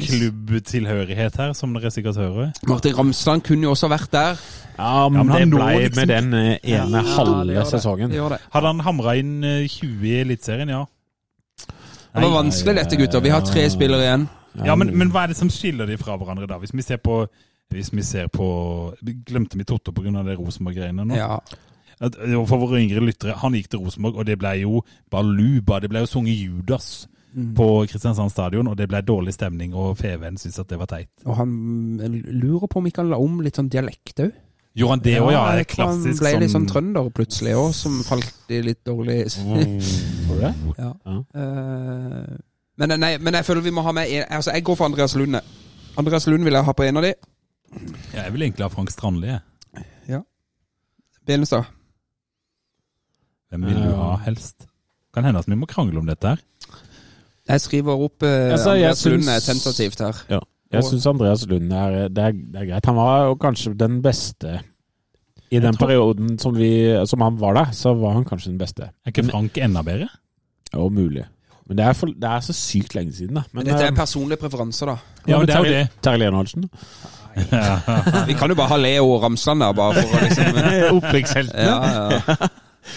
klubbtilhørighet 0.00 1.36
her, 1.36 1.52
som 1.52 1.74
dere 1.76 1.90
sikkert 1.92 2.16
hører. 2.16 2.54
Martin 2.64 2.96
Ramsland 2.96 3.44
kunne 3.44 3.68
jo 3.68 3.74
også 3.74 3.90
vært 3.92 4.08
der. 4.14 4.40
Ja, 4.78 5.08
men, 5.12 5.18
Ja, 5.20 5.22
men 5.22 5.32
han 5.34 5.50
det 5.50 5.58
ble 5.58 5.66
liksom- 5.82 6.00
med 6.00 6.08
den 6.08 6.34
eh, 6.34 6.78
ene 6.78 7.02
ja, 7.02 7.16
halve 7.18 7.66
sesongen. 7.68 8.10
Det 8.10 8.22
det. 8.32 8.40
Hadde 8.54 8.72
han 8.72 8.80
hamra 8.80 9.16
inn 9.20 9.44
eh, 9.44 9.66
20 9.68 10.08
i 10.08 10.14
Eliteserien, 10.22 10.72
ja. 10.72 10.84
Det 11.66 12.22
var 12.24 12.32
vanskelig 12.42 12.74
dette, 12.78 12.96
gutter. 12.96 13.20
Vi 13.20 13.28
har 13.28 13.44
tre 13.44 13.68
spillere 13.70 14.06
igjen. 14.06 14.28
Ja, 14.64 14.74
men, 14.80 14.94
men 14.96 15.10
hva 15.12 15.26
er 15.26 15.34
det 15.34 15.36
som 15.36 15.50
skiller 15.52 15.86
de 15.86 15.98
fra 16.00 16.16
hverandre, 16.16 16.48
da? 16.48 16.56
Hvis 16.56 16.72
vi 16.72 16.82
ser 16.82 16.96
på 17.04 17.26
hvis 17.68 17.90
vi 17.92 18.02
ser 18.06 18.28
på 18.32 18.46
vi 19.02 19.16
Glemte 19.26 19.58
vi 19.58 19.64
Totto 19.64 19.92
pga. 19.92 20.22
det 20.24 20.38
Rosenborg-greiene 20.38 21.04
nå? 21.04 21.16
Ja. 21.18 21.40
Og 22.00 22.48
For 22.48 22.60
våre 22.60 22.80
yngre 22.82 23.00
lyttere, 23.04 23.36
han 23.40 23.54
gikk 23.56 23.70
til 23.72 23.80
Rosenborg, 23.84 24.18
og 24.20 24.26
det 24.28 24.38
ble 24.40 24.52
jo 24.60 24.82
baluba. 25.10 25.80
Det 25.80 25.88
ble 25.92 26.02
jo 26.04 26.10
sunget 26.10 26.36
Judas 26.36 27.06
på 27.56 27.66
Kristiansand 27.90 28.32
stadion, 28.32 28.68
og 28.68 28.78
det 28.78 28.88
ble 28.88 29.02
dårlig 29.04 29.34
stemning, 29.36 29.74
og 29.76 29.96
Feven 29.98 30.38
syntes 30.40 30.60
at 30.62 30.70
det 30.72 30.78
var 30.80 30.88
teit. 30.88 31.10
Og 31.24 31.36
han 31.36 31.50
lurer 32.32 32.68
på 32.68 32.80
om 32.80 32.88
ikke 32.88 33.04
han 33.04 33.12
la 33.12 33.20
om 33.20 33.40
litt 33.44 33.60
sånn 33.60 33.68
dialekt 33.72 34.22
òg. 34.24 34.32
Gjorde 34.76 34.92
han 34.92 35.04
det 35.04 35.14
òg, 35.20 35.30
ja? 35.32 35.42
Det 35.56 35.64
er 35.64 35.68
klassisk 35.72 36.20
Han 36.20 36.20
ble 36.20 36.40
litt 36.42 36.52
sånn 36.52 36.66
trønder 36.68 37.08
plutselig 37.16 37.54
òg, 37.56 37.70
som 37.76 37.96
falt 38.04 38.52
i 38.52 38.60
litt 38.64 38.82
dårlig 38.84 39.22
Var 39.40 40.42
det? 40.42 40.50
ja. 40.84 40.90
Ja. 41.08 41.20
Uh, 41.32 42.36
men, 42.76 42.96
nei, 43.00 43.14
men 43.16 43.38
jeg 43.40 43.48
føler 43.48 43.64
vi 43.64 43.72
må 43.72 43.84
ha 43.86 43.94
med 43.96 44.12
en, 44.12 44.26
Altså, 44.36 44.52
jeg 44.52 44.66
går 44.68 44.76
for 44.76 44.88
Andreas 44.88 45.16
Lund. 45.16 45.40
Andreas 45.96 46.28
Lund 46.28 46.44
vil 46.44 46.56
jeg 46.56 46.68
ha 46.68 46.76
på 46.76 46.84
en 46.84 47.00
av 47.00 47.08
de. 47.08 47.14
Ja, 48.12 48.26
Jeg 48.26 48.32
vil 48.36 48.48
egentlig 48.48 48.68
ha 48.68 48.72
Frank 48.72 48.92
Strandli. 48.92 49.32
jeg. 49.32 50.20
Benestad. 51.26 51.75
Hvem 53.50 53.66
vil 53.68 53.78
du 53.78 53.90
ha 53.96 54.16
helst? 54.26 54.66
Kan 55.14 55.24
hende 55.24 55.40
at 55.40 55.48
vi 55.48 55.56
må 55.58 55.68
krangle 55.70 55.98
om 56.02 56.06
dette 56.08 56.34
her. 56.34 56.42
Jeg 57.46 57.62
skriver 57.62 58.00
opp 58.08 58.24
eh, 58.26 58.52
Altså, 58.52 58.74
jeg 58.74 58.90
Andreas 58.90 59.04
Lund 59.06 59.28
er 59.30 59.44
tentativt 59.44 60.00
her. 60.02 60.22
Ja. 60.34 60.40
Jeg 60.74 60.84
syns 60.88 61.06
Andreas 61.06 61.44
Lund 61.46 61.70
er 61.72 61.94
det, 62.10 62.24
er 62.24 62.34
det 62.34 62.60
er 62.62 62.66
greit. 62.72 62.88
Han 62.90 62.98
var 62.98 63.28
jo 63.28 63.36
kanskje 63.40 63.72
den 63.78 64.00
beste 64.02 64.58
I 65.54 65.60
den 65.62 65.76
tror- 65.76 65.86
perioden 65.86 66.38
som, 66.42 66.56
vi, 66.58 66.72
som 67.06 67.22
han 67.22 67.38
var 67.40 67.54
der, 67.54 67.70
så 67.72 67.94
var 67.94 68.16
han 68.18 68.26
kanskje 68.26 68.50
den 68.50 68.58
beste. 68.58 68.90
Er 69.06 69.14
ikke 69.14 69.28
Frank 69.30 69.58
enda 69.62 69.82
bedre? 69.86 70.08
Jo, 70.74 70.88
mulig. 70.88 71.24
Men 71.68 71.78
det 71.78 71.86
er, 71.86 71.92
for, 71.98 72.06
det 72.06 72.28
er 72.30 72.42
så 72.46 72.52
sykt 72.54 72.94
lenge 72.94 73.12
siden, 73.14 73.38
da. 73.38 73.42
Men 73.52 73.66
dette 73.66 73.82
er 73.82 73.90
eh, 73.92 73.96
personlige 73.96 74.38
preferanser, 74.42 74.86
da. 74.90 74.96
Ja, 75.26 75.38
men 75.38 75.48
det 75.48 75.54
er 75.54 75.64
jo 75.64 75.72
det. 75.72 75.88
Terje 76.02 76.18
Leonardsen. 76.22 76.68
Vi 78.28 78.34
kan 78.38 78.50
jo 78.50 78.54
bare 78.58 78.70
ha 78.70 78.76
Leo 78.80 79.08
og 79.16 79.22
Ramsland 79.22 79.60
der, 79.62 79.72
bare 79.76 80.02
for 80.02 80.18
å 80.18 81.10
liksom. 81.14 81.50
Ja, 81.58 81.76
ja. 82.26 82.48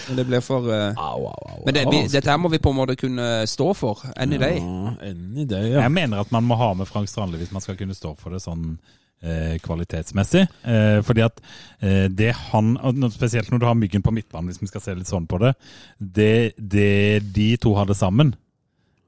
Men 0.08 0.20
det 0.20 0.26
blir 0.28 0.44
for 0.44 0.68
uh... 0.68 0.94
Au, 0.94 1.26
au, 1.30 1.50
au. 1.54 1.62
Men 1.66 1.76
det, 1.76 1.84
vi, 1.90 2.04
dette 2.12 2.30
her 2.30 2.40
må 2.40 2.50
vi 2.52 2.60
på 2.62 2.72
en 2.72 2.78
måte 2.80 2.96
kunne 3.00 3.28
stå 3.50 3.72
for. 3.78 4.04
Any 4.16 4.38
day. 4.40 4.60
Ja, 4.60 4.94
any 5.10 5.44
day, 5.44 5.72
ja. 5.72 5.84
Jeg 5.84 5.94
mener 5.96 6.24
at 6.24 6.32
man 6.34 6.46
må 6.48 6.58
ha 6.60 6.72
med 6.78 6.88
Frank 6.90 7.10
Strandli 7.10 7.40
hvis 7.40 7.52
man 7.54 7.64
skal 7.64 7.78
kunne 7.80 7.96
stå 7.96 8.14
for 8.18 8.34
det 8.34 8.42
sånn 8.44 8.74
eh, 9.22 9.56
kvalitetsmessig. 9.64 10.46
Eh, 10.62 11.00
fordi 11.06 11.24
at 11.26 11.42
eh, 11.80 12.06
det 12.12 12.32
han, 12.50 12.74
spesielt 13.14 13.50
når 13.52 13.62
du 13.62 13.68
har 13.68 13.78
Myggen 13.78 14.04
på 14.06 14.14
midtbanen, 14.14 14.50
hvis 14.50 14.62
vi 14.62 14.70
skal 14.70 14.84
se 14.84 14.96
litt 14.96 15.10
sånn 15.10 15.28
på 15.30 15.40
det, 15.42 15.54
det, 15.98 16.32
det 16.56 17.20
de 17.34 17.52
to 17.60 17.74
hadde 17.78 17.98
sammen, 17.98 18.34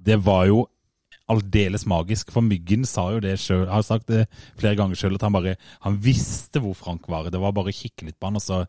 det 0.03 0.19
var 0.27 0.47
jo 0.51 0.67
aldeles 1.33 1.87
magisk. 1.89 2.33
For 2.35 2.45
Myggen 2.45 2.87
sa 2.89 3.09
jo 3.15 3.23
det 3.23 3.39
sjøl, 3.41 3.67
har 3.71 3.85
sagt 3.87 4.11
det 4.11 4.27
flere 4.61 4.77
ganger 4.79 4.99
sjøl, 4.99 5.17
at 5.17 5.27
han 5.27 5.37
bare 5.37 5.57
han 5.87 5.99
visste 6.03 6.63
hvor 6.63 6.77
Frank 6.79 7.09
var. 7.11 7.31
Det 7.33 7.41
var 7.41 7.55
bare 7.57 7.73
å 7.73 7.77
kikke 7.77 8.09
litt 8.09 8.19
på 8.21 8.31
han, 8.31 8.41
og 8.41 8.45
så, 8.45 8.65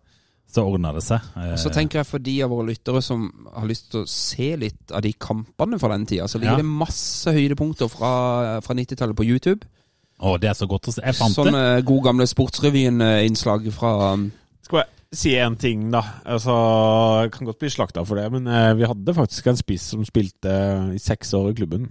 så 0.50 0.64
ordner 0.70 0.94
det 0.94 1.02
seg. 1.04 1.20
Og 1.36 1.58
Så 1.58 1.72
tenker 1.74 2.00
jeg 2.02 2.06
for 2.06 2.20
de 2.22 2.36
av 2.46 2.50
våre 2.54 2.68
lyttere 2.68 3.02
som 3.02 3.24
har 3.56 3.66
lyst 3.66 3.88
til 3.92 4.04
å 4.04 4.08
se 4.10 4.52
litt 4.58 4.92
av 4.94 5.02
de 5.02 5.14
kampene 5.14 5.80
fra 5.82 5.90
den 5.96 6.06
tida, 6.06 6.28
så 6.28 6.38
ligger 6.40 6.58
Ja. 6.58 6.62
det 6.62 6.66
masse 6.70 7.32
høydepunkter 7.34 7.90
fra, 7.90 8.60
fra 8.62 8.74
90-tallet 8.78 9.16
på 9.18 9.26
YouTube. 9.26 9.66
Å, 10.22 10.38
det 10.40 10.50
er 10.52 10.54
så 10.54 10.68
godt 10.70 10.88
å 10.88 10.94
se. 10.94 11.02
Jeg 11.02 11.16
fant 11.18 11.34
Sånn 11.36 11.52
det. 11.52 11.64
eh, 11.78 11.82
god 11.82 12.04
gamle 12.06 12.28
Sportsrevyen-innslag 12.30 13.65
fra 13.74 14.13
um, 14.13 14.28
Skal 14.63 14.84
jeg 14.84 15.17
si 15.17 15.34
en 15.38 15.56
ting, 15.58 15.89
da? 15.91 16.02
Altså, 16.26 16.54
Jeg 17.24 17.32
kan 17.36 17.46
godt 17.50 17.60
bli 17.60 17.70
slakta 17.70 18.06
for 18.06 18.15
det, 18.22 18.30
men 18.32 18.48
eh, 18.48 18.74
vi 18.78 18.86
hadde 18.88 19.13
faktisk 19.17 19.48
en 19.52 19.58
spiss 19.60 19.89
som 19.94 20.06
spilte 20.06 20.54
i 20.94 21.00
seks 21.02 21.34
år 21.34 21.52
i 21.52 21.58
klubben. 21.58 21.89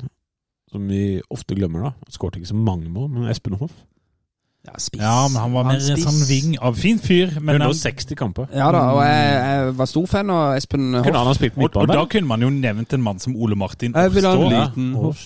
Som 0.72 0.87
vi 0.88 1.20
ofte 1.31 1.55
glemmer, 1.59 1.83
da. 1.90 1.92
Skårte 2.14 2.38
ikke 2.40 2.48
så 2.55 2.57
mange 2.57 2.88
mål, 2.88 3.11
men 3.12 3.29
Espen 3.29 3.59
Hoff. 3.61 3.72
Ja, 4.62 4.77
spiss. 4.79 5.03
Ja, 5.03 5.29
men 5.29 5.40
han 5.42 5.55
var 5.57 5.64
mer 5.66 5.81
en 5.83 6.03
sånn 6.05 6.20
ving 6.29 6.53
av 6.62 6.77
fin 6.79 7.01
fyr. 7.03 7.33
Men 7.40 7.59
han, 7.59 7.72
160 7.72 8.18
kamper. 8.18 8.51
Ja 8.55 8.68
da, 8.75 8.83
og 8.94 9.01
jeg, 9.03 9.31
jeg 9.42 9.72
var 9.81 9.88
stor 9.90 10.11
fan 10.11 10.35
av 10.35 10.42
Espen 10.59 10.90
Kunne 11.01 11.18
han 11.18 11.31
ha 11.31 11.33
spilt 11.38 11.57
og, 11.59 11.81
og 11.83 11.90
da 11.90 12.05
kunne 12.11 12.31
man 12.31 12.44
jo 12.46 12.51
nevnt 12.55 12.94
en 12.94 13.03
mann 13.03 13.22
som 13.22 13.35
Ole 13.35 13.59
Martin 13.59 13.96
Jeg 13.96 14.12
vil 14.14 14.29
ha 14.29 14.37
en 14.37 14.53
liten 14.55 14.92
Hoff. 15.01 15.25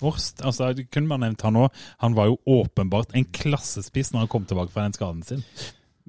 Horst, 0.00 0.40
altså, 0.40 0.70
kunne 0.88 1.10
man 1.10 1.20
nevnt 1.20 1.42
han 1.44 1.58
òg. 1.60 1.82
Han 2.00 2.14
var 2.16 2.30
jo 2.30 2.38
åpenbart 2.48 3.12
en 3.18 3.26
klassespiss 3.36 4.14
når 4.14 4.24
han 4.24 4.30
kom 4.32 4.46
tilbake 4.48 4.72
fra 4.72 4.86
den 4.86 4.96
skaden 4.96 5.20
sin. 5.26 5.42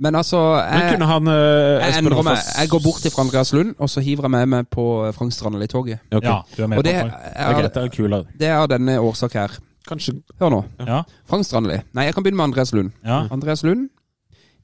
Men 0.02 0.16
altså, 0.16 0.40
Men 0.40 0.80
jeg, 0.80 0.94
kunne 0.94 1.10
han 1.10 1.28
uh, 1.28 1.34
jeg 1.36 1.98
endrer 2.00 2.24
meg. 2.24 2.46
Jeg 2.62 2.72
går 2.72 2.84
bort 2.86 3.02
til 3.04 3.20
Andreas 3.22 3.52
Lund, 3.54 3.74
og 3.78 3.92
så 3.92 4.02
hiver 4.02 4.30
jeg 4.30 4.34
med 4.38 4.48
meg 4.54 4.70
på 4.72 4.86
Frank 5.18 5.36
Strandli-toget. 5.36 6.00
Okay. 6.08 6.24
Ja, 6.30 6.40
du 6.56 6.64
er 6.64 6.72
med 6.72 6.80
Og 6.80 6.88
det 6.88 6.96
på 6.96 7.10
det. 7.10 7.20
Det 7.20 7.36
er, 7.36 7.68
det 7.68 8.16
er 8.16 8.32
det 8.40 8.48
er 8.48 8.62
av 8.62 8.72
denne 8.72 8.96
årsak 9.04 9.36
her. 9.38 9.60
Kanskje 9.88 10.13
Hør 10.39 10.50
nå. 10.54 10.62
Ja, 10.80 11.02
Frank 11.26 11.46
Strandli. 11.46 11.80
Nei, 11.94 12.04
jeg 12.06 12.13
kan 12.13 12.24
begynne 12.24 12.38
med 12.38 12.50
Andreas 12.52 12.74
Lund. 12.74 12.91
ja, 13.06 13.28
Andreas 13.32 13.63
Lund 13.63 13.89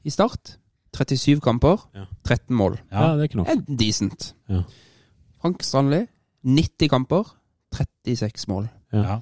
i 0.05 0.09
start. 0.13 0.57
37 0.97 1.41
kamper, 1.43 1.77
13 2.25 2.55
mål. 2.57 2.77
Ja, 2.91 3.11
det 3.13 3.19
er 3.19 3.29
ikke 3.29 3.37
noe. 3.41 3.51
Er 3.51 3.59
decent. 3.79 4.31
Ja. 4.49 4.61
Frank 5.41 5.61
Strandli, 5.63 6.05
90 6.43 6.89
kamper, 6.89 7.35
36 7.75 8.47
mål. 8.47 8.69
ja. 8.93 9.19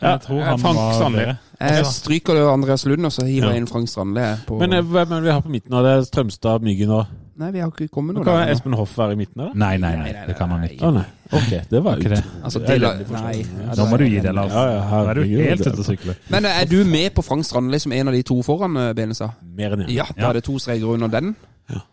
Ja, 0.00 0.10
Jeg 0.16 0.20
tror 0.26 0.42
han 0.42 0.58
Frank 0.58 0.76
var 0.76 0.92
Strandli. 0.96 1.24
Jeg 1.60 1.86
stryker 1.86 2.34
det 2.34 2.44
Andreas 2.48 2.86
Lund, 2.86 3.04
og 3.04 3.12
så 3.12 3.24
hiver 3.26 3.46
Ja. 3.48 3.52
jeg 3.52 3.60
inn 3.62 3.66
Frank 3.68 3.88
Strandli. 3.88 4.22
På... 4.46 4.58
Men 4.58 4.72
eh, 4.72 4.80
hvem 4.82 5.12
er 5.12 5.14
det 5.20 5.24
vi 5.24 5.30
har 5.30 5.40
på 5.44 5.50
midten 5.52 5.74
av 5.76 5.84
det? 5.84 6.06
Strømstad, 6.08 6.62
Myggen 6.64 6.90
og 6.90 7.06
Nei, 7.40 7.50
vi 7.54 7.60
har 7.62 7.70
ikke 7.72 7.86
kommet 7.88 8.12
noe 8.18 8.24
kan 8.24 8.36
der. 8.36 8.50
Espen 8.52 8.74
Hoff 8.76 8.98
være 8.98 9.14
i 9.14 9.16
midten 9.16 9.40
av 9.40 9.46
det? 9.48 9.56
Nei, 9.62 9.76
nei, 9.80 9.94
nei, 9.96 10.10
det 10.28 10.34
kan 10.36 10.50
han 10.52 10.64
ikke. 10.66 10.84
Å 10.84 10.90
nei. 10.92 11.04
Ok, 11.32 11.52
det 11.70 11.80
var 11.86 11.96
Ikke 11.96 12.10
det. 12.12 12.18
Altså, 12.44 12.58
Det 12.60 12.74
er 12.74 12.98
nei. 13.14 13.46
Ja, 13.64 13.76
Nå 13.78 13.86
må 13.88 13.96
du 13.96 14.04
gi 14.04 14.18
det, 14.20 14.34
Lars. 14.36 14.52
Ja, 14.52 14.64
ja, 14.74 14.82
her 14.90 15.08
er 15.08 15.14
du 15.14 15.22
helt 15.24 15.60
ute 15.64 15.80
å 15.80 15.86
sykle. 15.86 16.16
Men 16.28 16.44
er 16.50 16.66
du 16.68 16.84
med 16.84 17.14
på 17.16 17.24
Frank 17.24 17.44
Strandli 17.48 17.80
som 17.80 17.92
en 17.96 18.08
av 18.08 18.12
de 18.18 18.20
to 18.28 18.36
foran 18.44 18.76
eh, 18.76 18.90
Benestad? 18.92 19.30
Mer 19.56 19.72
enn 19.72 19.86
én. 19.86 19.92
Ja, 19.94 20.04
da 20.18 20.28
er 20.34 20.40
det 20.40 20.44
to 20.44 20.58
streker 20.60 20.92
under 20.92 21.08
den. 21.08 21.32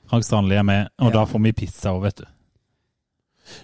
Frank 0.09 0.25
Strandli 0.27 0.55
er 0.59 0.63
med, 0.67 0.89
og 0.99 1.13
Ja. 1.13 1.19
da 1.21 1.25
får 1.31 1.43
vi 1.47 1.51
pizza 1.53 1.93
òg, 1.95 2.01
vet 2.09 2.17
du. 2.17 2.25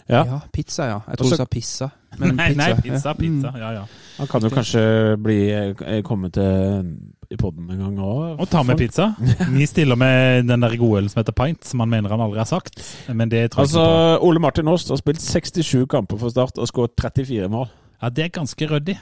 Ja. 0.09 0.23
Ja, 0.25 0.39
pizza, 0.53 0.85
ja. 0.89 0.99
Jeg 1.07 1.17
tror 1.17 1.29
du 1.29 1.35
så- 1.35 1.37
sa 1.43 1.45
pizza. 1.45 1.89
Nei, 2.19 2.29
nei, 2.53 2.73
pizza, 2.75 3.09
ja. 3.09 3.13
pizza. 3.13 3.49
Mm. 3.53 3.57
Ja, 3.57 3.71
ja. 3.71 3.83
Han 4.19 4.27
kan 4.29 4.41
jo 4.45 4.49
kanskje 4.53 4.81
bli 5.17 5.37
eh, 5.49 6.01
komme 6.05 6.29
til 6.29 6.91
i 7.33 7.37
podden 7.39 7.71
en 7.73 7.79
gang 7.79 7.97
òg. 7.97 8.39
Og 8.39 8.49
ta 8.49 8.61
med 8.63 8.77
pizza. 8.77 9.07
Vi 9.57 9.65
stiller 9.65 9.95
med 9.97 10.43
den 10.47 10.61
der 10.61 10.75
gode 10.77 10.99
ølen 11.01 11.09
som 11.09 11.19
heter 11.23 11.33
pint, 11.33 11.65
som 11.65 11.79
han 11.81 11.89
mener 11.89 12.09
han 12.13 12.21
aldri 12.21 12.37
har 12.37 12.45
sagt. 12.45 12.77
Men 13.09 13.31
det 13.31 13.51
tror 13.51 13.63
jeg 13.63 13.71
Altså, 13.71 13.81
ikke 13.81 14.19
på. 14.19 14.27
Ole 14.27 14.39
Martin 14.39 14.67
Aast 14.67 14.89
har 14.93 15.01
spilt 15.01 15.21
67 15.21 15.87
kamper 15.89 16.17
for 16.21 16.29
Start 16.29 16.57
og 16.61 16.67
skåret 16.69 16.93
34 17.01 17.49
mål. 17.49 17.67
Ja, 18.03 18.09
det 18.09 18.25
er 18.25 18.29
ganske 18.37 18.67
ryddig. 18.69 18.99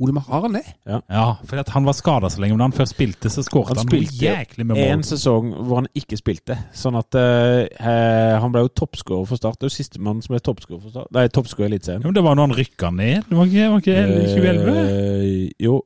Ole 0.00 0.14
Maharen 0.16 0.54
det? 0.56 0.62
Ja, 0.88 1.26
for 1.44 1.60
at 1.60 1.68
han 1.74 1.84
var 1.84 1.92
skada 1.92 2.30
så 2.32 2.40
lenge, 2.40 2.54
men 2.54 2.62
da 2.62 2.68
han 2.70 2.76
først 2.76 2.94
spilte, 2.94 3.28
så 3.32 3.44
skårte 3.44 3.74
Han 3.74 3.82
han, 3.82 3.90
spilte 3.90 4.16
jæklig 4.16 4.64
med 4.64 4.78
mål. 4.78 4.86
En 4.94 5.04
sesong 5.04 5.50
hvor 5.58 5.82
han 5.82 5.90
ikke 6.00 6.16
spilte. 6.16 6.56
Sånn 6.72 6.96
at 6.96 7.18
uh, 7.20 8.40
Han 8.40 8.54
ble 8.54 8.64
jo 8.64 8.72
toppskårer 8.80 9.28
for 9.28 9.40
Start. 9.40 9.60
Det 9.60 9.68
er 9.68 9.72
jo 9.72 9.76
sistemann 9.76 10.24
som 10.24 10.38
er 10.38 10.44
toppskårer 10.46 10.80
for 10.80 10.94
Start. 10.94 11.12
Nei, 11.16 11.26
toppskårer 11.28 11.68
i 11.68 11.74
Eliteserien. 11.74 12.00
Ja, 12.00 12.08
men 12.08 12.16
det 12.16 12.24
var 12.24 12.38
når 12.38 12.48
han 12.48 12.58
rykka 12.62 12.92
ned. 12.96 13.28
Det 13.28 13.38
var 13.38 13.52
ikke, 13.52 13.68
var 13.74 13.84
ikke 13.84 14.00
i 14.00 14.26
2011? 14.32 14.80
Uh, 14.80 15.46
jo. 15.68 15.76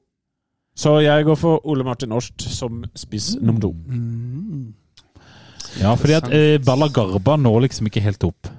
Så 0.79 0.96
jeg 1.03 1.27
går 1.27 1.38
for 1.38 1.66
Ole 1.70 1.87
Martin 1.87 2.14
Årst 2.14 2.46
som 2.50 2.83
spiss 2.98 3.35
nummer 3.40 3.62
to. 3.62 3.74
Mm. 3.87 4.74
Ja, 5.81 5.94
fordi 5.98 6.14
at 6.18 6.31
eh, 6.31 6.59
Balagarba 6.62 7.37
når 7.40 7.66
liksom 7.66 7.90
ikke 7.90 8.03
helt 8.05 8.27
opp. 8.27 8.50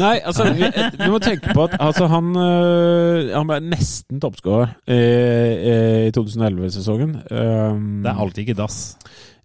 Nei, 0.00 0.18
altså, 0.24 0.48
vi, 0.54 0.68
vi 0.98 1.10
må 1.10 1.20
tenke 1.22 1.54
på 1.54 1.66
at 1.66 1.76
altså, 1.80 2.08
han, 2.10 2.32
øh, 2.36 3.30
han 3.34 3.48
ble 3.48 3.60
nesten 3.66 4.22
toppskårer 4.22 4.74
i, 4.86 5.00
i 6.08 6.14
2011-sesongen. 6.16 7.16
Um, 7.30 8.02
Det 8.04 8.12
er 8.12 8.24
alltid 8.24 8.44
ikke 8.46 8.58
dass. 8.62 8.80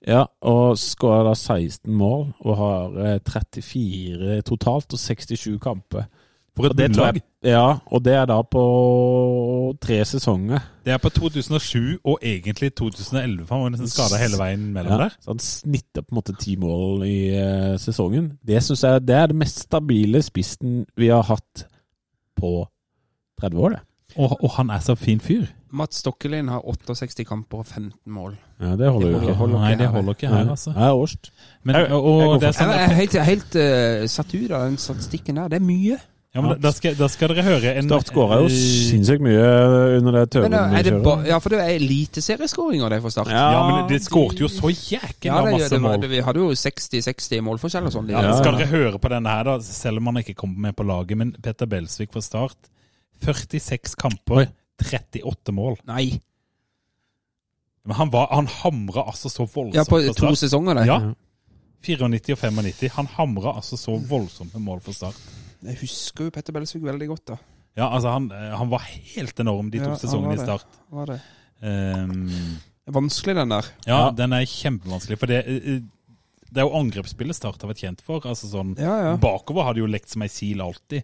Ja, 0.08 0.24
og 0.42 0.78
skåra 0.80 1.26
da 1.28 1.36
16 1.36 1.92
mål 1.92 2.30
og 2.40 2.56
har 2.58 3.00
eh, 3.04 3.20
34 3.26 4.42
totalt 4.48 4.96
og 4.96 5.02
67 5.02 5.60
kamper 5.62 6.08
For 6.60 6.74
et 6.74 6.78
det 6.78 6.90
bunnlag. 6.92 7.20
ja, 7.48 7.66
og 7.88 8.04
det 8.06 8.14
er 8.20 8.26
da 8.30 8.40
på 8.44 8.64
tre 9.82 10.00
sesonger. 10.06 10.66
Det 10.86 10.94
er 10.94 11.02
på 11.02 11.12
2007 11.16 12.00
og 12.04 12.18
egentlig 12.22 12.72
2011, 12.76 13.46
for 13.48 13.56
han 13.56 13.64
var 13.64 13.76
nesten 13.76 13.92
skada 13.92 14.20
hele 14.22 14.40
veien 14.42 14.66
mellom 14.76 14.96
Ja, 14.96 14.98
der. 15.06 15.18
så 15.22 15.34
han 15.34 15.44
snitter 15.44 16.04
på 16.04 16.14
en 16.14 16.20
måte 16.20 16.36
ti 16.40 16.56
mål 16.60 17.06
i 17.08 17.20
uh, 17.36 17.78
sesongen. 17.80 18.34
Det 18.46 18.64
synes 18.64 18.84
jeg 18.84 19.06
det 19.08 19.16
er 19.16 19.32
det 19.32 19.40
mest 19.40 19.64
stabile 19.68 20.22
spissen 20.26 20.84
vi 20.98 21.12
har 21.14 21.24
hatt 21.30 21.66
på 22.40 22.68
30 23.42 23.64
år, 23.64 23.78
det. 23.78 23.86
Og, 24.18 24.44
og 24.44 24.52
han 24.58 24.70
er 24.74 24.80
så 24.84 24.96
fin 24.96 25.20
fyr. 25.22 25.46
Mats 25.72 26.00
Stokkelin 26.02 26.48
har 26.50 26.64
68 26.66 27.28
kamper 27.28 27.62
og 27.62 27.66
15 27.66 27.94
mål. 28.14 28.38
Ja, 28.60 28.76
det 28.76 28.90
holder 28.90 29.10
jo 29.10 29.20
ikke. 29.20 29.34
holder 29.34 29.60
Nei, 29.60 29.76
det 29.76 29.88
holder 29.88 30.16
ikke 30.18 30.28
her, 30.28 30.50
altså. 30.50 30.74
Ja, 30.76 30.94
Årst. 30.96 31.32
Men, 31.64 31.76
og, 31.76 32.04
og, 32.04 32.22
jeg 32.22 32.42
det 32.42 32.48
er 32.48 32.56
sånn 32.58 32.72
Jeg 32.74 32.86
er 32.88 32.96
helt, 32.98 33.18
helt 33.28 33.58
uh, 33.60 34.08
satt 34.10 34.34
ut 34.34 34.52
av 34.52 34.66
den 34.66 34.80
statistikken 34.82 35.38
der. 35.38 35.52
Det 35.54 35.60
er 35.60 35.68
mye. 35.68 36.00
Ja, 36.30 36.44
men 36.46 36.60
da, 36.62 36.70
skal, 36.70 36.94
da 36.94 37.08
skal 37.10 37.32
dere 37.34 37.42
høre 37.42 37.72
en 37.80 37.88
Start 37.90 38.12
skåra 38.12 38.36
jo 38.44 38.50
eh, 38.52 38.54
sinnssykt 38.54 39.24
mye 39.26 39.46
under 39.98 40.14
det 40.14 40.44
Men 40.44 40.54
eh, 40.54 40.90
ja, 41.26 41.40
for 41.42 41.56
det 41.56 41.62
er 41.64 41.72
eliteserieskåringer 41.80 42.94
det 42.94 43.00
for 43.02 43.16
Start. 43.16 43.32
Ja, 43.34 43.64
men 43.66 43.88
de 43.90 43.98
skårte 44.04 44.44
jo 44.44 44.50
så 44.54 44.70
jækla 44.70 45.26
Ja, 45.26 45.40
det, 45.48 45.56
masse 45.56 45.72
det, 45.74 45.80
mål. 45.82 45.98
det, 46.04 46.12
vi 46.12 46.22
hadde 46.28 46.44
jo 46.44 46.52
60-60 46.54 47.42
målforskjell 47.48 47.90
og 47.90 47.96
sånn. 47.96 48.14
Ja, 48.14 48.22
Ja, 48.28 48.36
skal 48.38 48.60
dere 48.60 48.70
høre 48.70 49.02
på 49.02 49.10
denne 49.10 49.34
her, 49.34 49.50
da, 49.50 49.58
selv 49.66 50.04
om 50.04 50.12
han 50.12 50.22
ikke 50.22 50.38
kommer 50.44 50.70
med 50.70 50.78
på 50.78 50.86
laget. 50.86 51.18
Men 51.18 51.34
Petter 51.34 51.72
Belsvik 51.72 52.14
fra 52.14 52.22
start. 52.22 52.70
46 53.26 53.98
kamper, 54.00 54.52
38 54.86 55.58
mål. 55.58 55.82
Nei. 55.90 56.12
Men 57.90 57.98
han, 57.98 58.14
var, 58.14 58.30
han 58.38 58.46
hamra 58.62 59.10
altså 59.10 59.34
så 59.34 59.50
voldsomt 59.50 59.82
Ja, 59.82 59.90
på 59.90 59.98
to 60.14 60.36
sesonger, 60.38 60.78
det. 60.78 60.86
Ja. 60.86 61.02
94 61.82 62.38
og 62.38 62.42
95. 62.54 62.90
Han 63.02 63.14
hamra 63.18 63.58
altså 63.58 63.82
så 63.82 63.98
voldsomt 63.98 64.54
med 64.54 64.68
mål 64.70 64.86
for 64.86 64.94
start. 64.94 65.18
Jeg 65.66 65.78
husker 65.82 66.30
jo 66.30 66.32
Petter 66.32 66.54
Belsvik 66.56 66.84
veldig 66.86 67.08
godt, 67.12 67.26
da. 67.34 67.38
Ja, 67.78 67.90
altså 67.96 68.12
han, 68.16 68.32
eh, 68.32 68.56
han 68.58 68.70
var 68.72 68.80
helt 69.16 69.40
enorm 69.40 69.70
de 69.72 69.80
to 69.80 69.90
Ja, 69.92 69.96
sesongene 70.00 70.36
i 70.36 70.42
start. 70.44 70.66
Var 70.92 71.06
det? 71.14 71.20
Um, 71.62 72.58
vanskelig, 72.96 73.36
den 73.36 73.50
der. 73.50 73.66
ja, 73.86 73.98
Ja. 74.06 74.12
den 74.16 74.34
er 74.34 74.46
kjempevanskelig. 74.48 75.18
For 75.20 75.28
det, 75.28 75.44
eh, 75.48 75.80
det 76.50 76.58
er 76.58 76.66
jo 76.68 76.76
angrepsspillet 76.80 77.36
Start 77.36 77.62
har 77.62 77.70
vært 77.74 77.84
kjent 77.84 78.02
for. 78.02 78.22
Altså 78.26 78.48
sånn, 78.50 78.78
Ja. 78.80 79.16
Bakover 79.18 79.64
har 79.64 79.74
de 79.74 79.82
jo 79.82 79.88
lekt 79.88 80.10
som 80.10 80.22
ei 80.24 80.28
sil 80.32 80.62
alltid. 80.62 81.04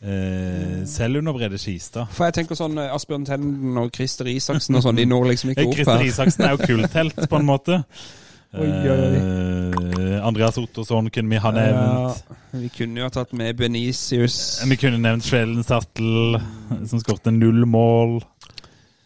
Eh, 0.00 0.84
selv 0.86 1.18
under 1.18 1.32
Brede 1.32 1.58
Skistad. 1.58 2.06
For 2.14 2.24
jeg 2.26 2.34
tenker 2.34 2.54
sånn 2.56 2.78
eh, 2.78 2.92
Asbjørn 2.94 3.24
Tenden 3.26 3.76
og 3.78 3.90
Christer 3.92 4.26
Isaksen 4.30 4.76
og 4.78 4.82
sånn, 4.84 4.96
de 4.96 5.04
når 5.06 5.26
liksom 5.32 5.50
ikke 5.50 5.62
opp 5.66 5.68
opp 5.68 5.74
Christer 5.74 5.98
her. 5.98 6.06
Isaksen 6.06 6.44
er 6.46 6.50
jo 6.56 6.58
kulltelt, 6.66 7.28
på 7.28 7.36
en 7.40 7.46
måte. 7.46 7.84
Oi, 8.58 8.64
oi, 8.64 8.88
oi. 8.88 9.97
Eh, 10.28 10.32
Andreas 10.32 10.58
Ottosson 10.58 11.10
kunne 11.10 11.30
vi 11.30 11.36
ha 11.36 11.50
nevnt. 11.50 12.24
Ja, 12.28 12.36
vi 12.50 12.68
kunne 12.68 13.00
jo 13.00 13.06
ha 13.08 13.10
tatt 13.10 13.32
med 13.32 13.56
Benicius. 13.56 14.60
Vi 14.68 14.76
kunne 14.76 15.00
nevnt 15.00 15.24
Svelen 15.24 15.64
Sattel, 15.64 16.38
som 16.86 17.00
skåret 17.00 17.32
null 17.32 17.64
mål. 17.66 18.20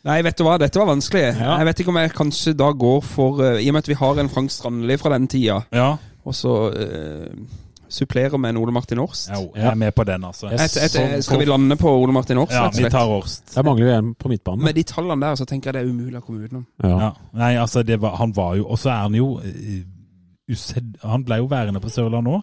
Nei, 0.02 0.18
vet 0.26 0.38
du 0.38 0.42
hva, 0.42 0.58
dette 0.58 0.80
var 0.80 0.90
vanskelig. 0.90 1.28
Ja. 1.38 1.58
Jeg 1.60 1.68
vet 1.68 1.80
ikke 1.82 1.92
om 1.92 1.98
jeg 2.00 2.14
kanskje 2.16 2.56
da 2.58 2.72
går 2.74 3.02
for 3.06 3.42
eh, 3.46 3.60
I 3.62 3.68
og 3.70 3.76
med 3.76 3.84
at 3.84 3.90
vi 3.92 3.98
har 4.00 4.18
en 4.18 4.30
Frank 4.32 4.50
Strandli 4.50 4.96
fra 4.98 5.14
den 5.14 5.28
tida, 5.30 5.62
Ja, 5.70 5.92
og 6.22 6.34
så 6.38 6.70
uh, 6.70 7.30
supplerer 7.90 8.38
med 8.38 8.50
en 8.50 8.56
Ole 8.56 8.72
Martin 8.72 8.98
Årst. 9.02 9.30
jo, 9.34 9.48
jeg 9.56 9.66
er 9.66 9.74
med 9.74 9.94
på 9.94 10.04
den, 10.04 10.24
altså. 10.24 10.46
Et, 10.46 10.60
et, 10.62 10.94
et, 11.00 11.24
skal 11.24 11.40
vi 11.40 11.44
lande 11.44 11.76
på 11.76 11.90
Ole 11.90 12.12
Martin 12.12 12.38
Årst, 12.38 12.52
Ja, 12.52 12.68
vi 12.74 12.90
tar 12.90 13.06
Årst. 13.06 13.54
Der 13.54 13.62
mangler 13.62 13.86
vi 13.86 13.92
en 13.92 14.14
på 14.14 14.30
midtbanen. 14.30 14.64
Med 14.64 14.74
de 14.74 14.82
tallene 14.82 15.26
der, 15.26 15.34
så 15.34 15.44
tenker 15.44 15.70
jeg 15.70 15.74
det 15.74 15.82
er 15.82 15.90
umulig 15.94 16.18
å 16.18 16.24
komme 16.26 16.46
utenom. 16.46 16.66
Ja. 16.82 16.94
Ja. 17.06 17.10
Nei, 17.38 17.56
altså, 17.62 17.82
det 17.82 18.00
var, 18.02 18.16
han 18.16 18.34
var 18.36 18.54
jo 18.58 18.66
Og 18.66 18.78
så 18.78 18.90
er 18.90 19.02
han 19.06 19.14
jo 19.14 19.40
eh, 19.42 19.82
usedd... 20.50 20.96
Han 21.02 21.24
ble 21.24 21.36
jo 21.42 21.46
værende 21.50 21.80
på 21.80 21.90
Sørlandet 21.92 22.32
òg. 22.40 22.42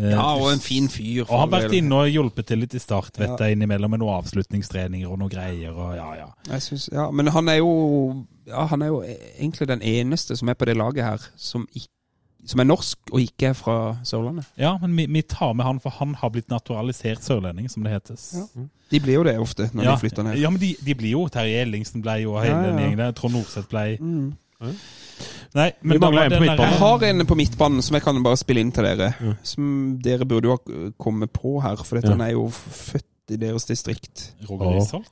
Ja, 0.00 0.22
og 0.38 0.52
en 0.52 0.60
fin 0.62 0.86
fyr. 0.88 1.24
Og 1.26 1.32
han 1.34 1.40
har 1.50 1.60
vært 1.60 1.72
inne 1.76 1.96
og 2.04 2.08
hjulpet 2.08 2.46
til 2.46 2.60
litt 2.62 2.74
i 2.74 2.80
start, 2.80 3.10
vet 3.18 3.28
Ja. 3.28 3.36
jeg, 3.44 3.56
innimellom 3.58 3.90
med 3.90 4.00
noen 4.00 4.20
avslutningstreninger 4.22 5.08
og 5.10 5.18
noen 5.18 5.30
greier. 5.32 5.72
og 5.74 5.96
ja, 5.96 6.06
ja. 6.22 6.28
Jeg 6.52 6.62
synes, 6.62 6.88
ja, 6.92 7.10
men 7.10 7.26
han 7.34 7.48
er 7.48 7.58
jo 7.58 8.24
Ja, 8.46 8.64
han 8.66 8.82
er 8.82 8.86
jo 8.86 9.02
egentlig 9.02 9.68
den 9.68 9.82
eneste 9.82 10.36
som 10.36 10.48
er 10.48 10.54
på 10.54 10.64
det 10.64 10.76
laget 10.76 11.04
her, 11.04 11.18
som, 11.36 11.66
som 12.46 12.60
er 12.60 12.64
norsk 12.64 12.98
og 13.12 13.20
ikke 13.20 13.46
er 13.50 13.52
fra 13.52 13.96
Sørlandet. 14.04 14.46
Ja, 14.58 14.76
men 14.78 14.96
vi, 14.96 15.06
vi 15.06 15.22
tar 15.22 15.52
med 15.52 15.64
han, 15.64 15.80
for 15.80 15.90
han 15.90 16.14
har 16.14 16.30
blitt 16.30 16.48
naturalisert 16.50 17.22
sørlending, 17.22 17.68
som 17.70 17.82
det 17.84 17.92
hetes. 17.92 18.34
Ja. 18.34 18.62
De 18.90 19.00
blir 19.00 19.14
jo 19.20 19.22
det 19.24 19.36
ofte 19.38 19.68
når 19.74 19.84
de 19.90 19.98
flytter 19.98 20.22
ned. 20.22 20.38
ja 20.40 20.50
men 20.50 20.60
de, 20.60 20.74
de 20.86 20.94
blir 20.94 21.10
jo 21.18 21.28
Terje 21.28 21.60
Ellingsen 21.62 22.02
ble 22.02 22.16
jo, 22.22 22.34
og 22.34 22.44
hele 22.44 22.62
den 22.70 22.78
gjengen 22.78 22.98
der. 22.98 23.12
Trond 23.12 23.34
Norseth 23.34 23.68
ble 23.68 23.98
Mm. 24.00 24.32
Nei, 24.60 25.70
men 25.82 25.96
Vi 25.96 25.98
mangler 26.00 26.22
en 26.28 26.32
på 26.32 26.40
midtbanen. 26.44 26.70
Jeg 26.70 26.78
har 26.78 27.04
en 27.10 27.26
på 27.26 27.36
midtbanen 27.38 27.82
som 27.82 27.94
jeg 27.96 28.02
kan 28.04 28.22
bare 28.22 28.36
spille 28.40 28.60
inn 28.64 28.72
til 28.72 28.84
dere. 28.86 29.12
Ja. 29.20 29.32
Som 29.42 29.98
dere 30.04 30.26
burde 30.28 30.48
jo 30.50 30.56
ha 30.56 30.90
kommet 31.00 31.32
på 31.34 31.56
her, 31.64 31.76
for 31.84 31.96
dette 31.98 32.08
Ja. 32.12 32.16
han 32.16 32.20
er 32.26 32.32
jo 32.36 32.48
født 32.50 33.04
i 33.34 33.36
deres 33.36 33.64
distrikt. 33.68 34.32
Roger 34.48 34.66
Åh. 34.66 34.76
Risholt. 34.80 35.10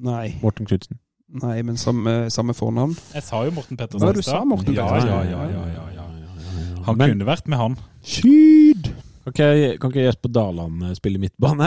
Nei, 0.00 0.34
Morten 0.42 0.66
Knutsen. 0.66 0.98
nei, 1.42 1.62
men 1.62 1.76
samme, 1.76 2.30
samme 2.30 2.54
fornavn. 2.54 2.96
Jeg 3.14 3.22
sa 3.22 3.42
jo 3.44 3.50
Morten 3.50 3.76
Pettersen. 3.76 4.08
I 4.08 4.22
stad. 4.22 4.24
sa, 4.24 4.44
Morten 4.44 4.74
ja, 4.74 4.86
Pettersen? 4.86 5.08
Ja, 5.08 5.22
ja, 5.22 5.42
ja, 5.44 5.66
ja, 5.66 5.84
ja. 5.94 6.82
Han 6.86 6.96
Men- 6.96 7.10
kunne 7.10 7.26
vært 7.26 7.46
med, 7.48 7.58
han. 7.58 7.76
Syd! 8.02 8.79
Kan 9.24 9.32
ikke, 9.34 9.78
kan 9.78 9.90
ikke 9.90 10.04
Jesper 10.04 10.28
Daland 10.28 10.84
eh, 10.84 10.94
spille 10.96 11.18
midtbane? 11.18 11.66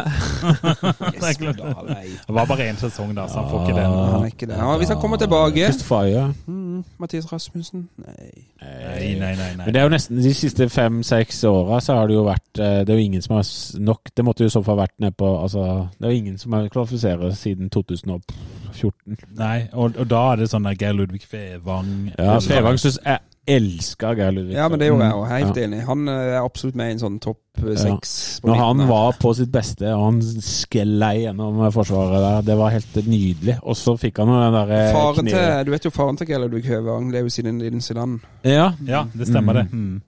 Jesper 1.22 1.52
Dahl. 1.52 1.88
Det 2.28 2.36
var 2.36 2.46
bare 2.50 2.70
én 2.70 2.80
sesong, 2.82 3.13
da, 3.16 3.28
så 3.30 3.44
han 3.44 3.50
får 3.52 3.62
ikke 3.62 3.76
den. 3.78 3.92
Han 3.92 4.22
er 4.22 4.26
ikke 4.26 4.46
det. 4.50 4.58
Ja, 4.58 4.78
hvis 4.78 4.89
han 4.89 4.98
kommer 5.02 5.18
tilbake 5.18 5.66
Kristoffer 5.66 6.34
mm, 6.48 6.84
Mathias 6.98 7.34
Rasmussen? 7.34 7.89
Nei. 7.98 8.32
Nei, 8.62 9.13
nei, 9.20 9.36
nei. 9.36 9.36
nei. 9.58 9.66
Men 9.66 9.74
det 9.74 9.82
er 9.82 9.86
jo 9.86 9.94
nesten 9.94 10.18
de 10.24 10.34
siste 10.34 10.70
fem-seks 10.70 11.44
åra 11.44 11.80
så 11.84 12.00
har 12.00 12.10
det 12.10 12.18
jo 12.18 12.26
vært 12.26 12.60
eh, 12.60 12.82
Det 12.82 12.89
er 12.89 13.00
jo 13.00 13.06
ingen 13.06 13.22
som 13.22 13.36
har 13.38 13.46
nok 13.80 14.13
Det 14.16 14.26
måtte 14.26 14.44
jo 14.44 14.50
i 14.50 14.56
så 14.56 14.63
fall 14.66 14.80
vært 14.82 14.96
ned 15.04 15.13
på 15.20 15.30
Altså, 15.38 15.88
det 16.00 16.08
er 16.08 16.16
jo 16.16 16.24
ingen 16.24 16.38
som 16.42 16.58
har 16.58 16.70
kvalifisert 16.74 17.38
siden 17.38 17.70
2014. 18.84 19.36
Nei, 19.39 19.58
og, 19.74 19.96
og 20.00 20.10
da 20.12 20.24
er 20.34 20.41
det 20.43 20.50
sånn 20.54 20.67
der 20.67 20.76
Geir 20.80 20.93
Ludvig 20.98 21.24
Fevang 21.30 21.93
Ja, 22.17 22.36
Fevang 22.43 22.78
syns 22.82 23.00
jeg 23.04 23.19
elska 23.54 24.13
Geir 24.15 24.32
Ludvig. 24.32 24.54
Ja, 24.56 24.69
men 24.72 24.80
det 24.80 24.88
gjorde 24.88 25.08
jeg 25.10 25.17
òg. 25.17 25.26
Helt 25.34 25.58
Ja. 25.60 25.63
enig. 25.67 25.82
Han 25.89 26.08
eh, 26.08 26.19
er 26.38 26.46
absolutt 26.46 26.78
med 26.80 26.88
i 26.88 26.96
en 26.96 27.02
sånn 27.02 27.17
topp 27.19 27.39
seks. 27.76 28.13
Ja. 28.39 28.48
Når 28.48 28.54
midten 28.56 28.63
han 28.80 28.88
var 28.93 29.17
på 29.19 29.34
sitt 29.36 29.52
beste, 29.52 29.89
og 29.96 30.06
han 30.06 30.22
sklei 30.48 31.26
gjennom 31.26 31.60
forsvaret 31.76 32.24
der, 32.24 32.46
det 32.48 32.56
var 32.62 32.72
helt 32.72 32.96
nydelig. 33.04 33.58
Og 33.63 33.76
så 33.76 33.98
fikk 34.00 34.22
han 34.24 34.32
jo 34.32 34.39
den 34.39 34.56
derre 34.60 34.80
Faren 34.96 35.28
til, 35.28 35.65
Du 35.67 35.72
vet 35.76 35.86
jo 35.89 35.91
faren 35.91 36.17
til 36.22 36.28
Geir 36.32 36.39
Ludvig 36.46 36.63
Høvang, 36.72 37.12
det 37.12 37.19
er 37.19 37.28
jo 37.28 37.34
siden 37.36 37.60
Linn. 37.60 37.84
Ja. 38.48 38.72
Ja, 38.88 39.04
det 39.13 39.28
stemmer 39.28 39.54
Mm. 39.54 39.60
det. 39.60 39.74
Mm. 39.74 40.02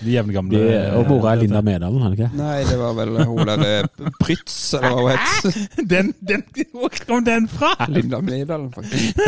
De 0.00 0.12
jevngamle 0.14 0.58
De, 0.62 0.76
og 0.98 1.08
mora 1.10 1.32
er 1.34 1.40
Linda 1.42 1.60
Medalen, 1.66 2.02
er 2.06 2.14
det 2.14 2.18
ikke? 2.18 2.30
Nei, 2.38 2.56
det 2.68 2.78
var 2.80 2.94
vel 2.98 3.16
hun 3.28 3.50
der 3.50 3.64
eh, 3.66 4.10
Prytz, 4.20 4.56
eller 4.78 4.94
hva 4.94 5.02
hun 5.02 5.10
het. 5.16 5.60
Den, 5.90 6.12
den, 6.30 6.44
Hvor 6.72 6.98
kom 7.06 7.24
den 7.26 7.48
fra? 7.52 7.72
Linda 7.96 8.20
Medalen, 8.24 8.70
faktisk. 8.74 9.18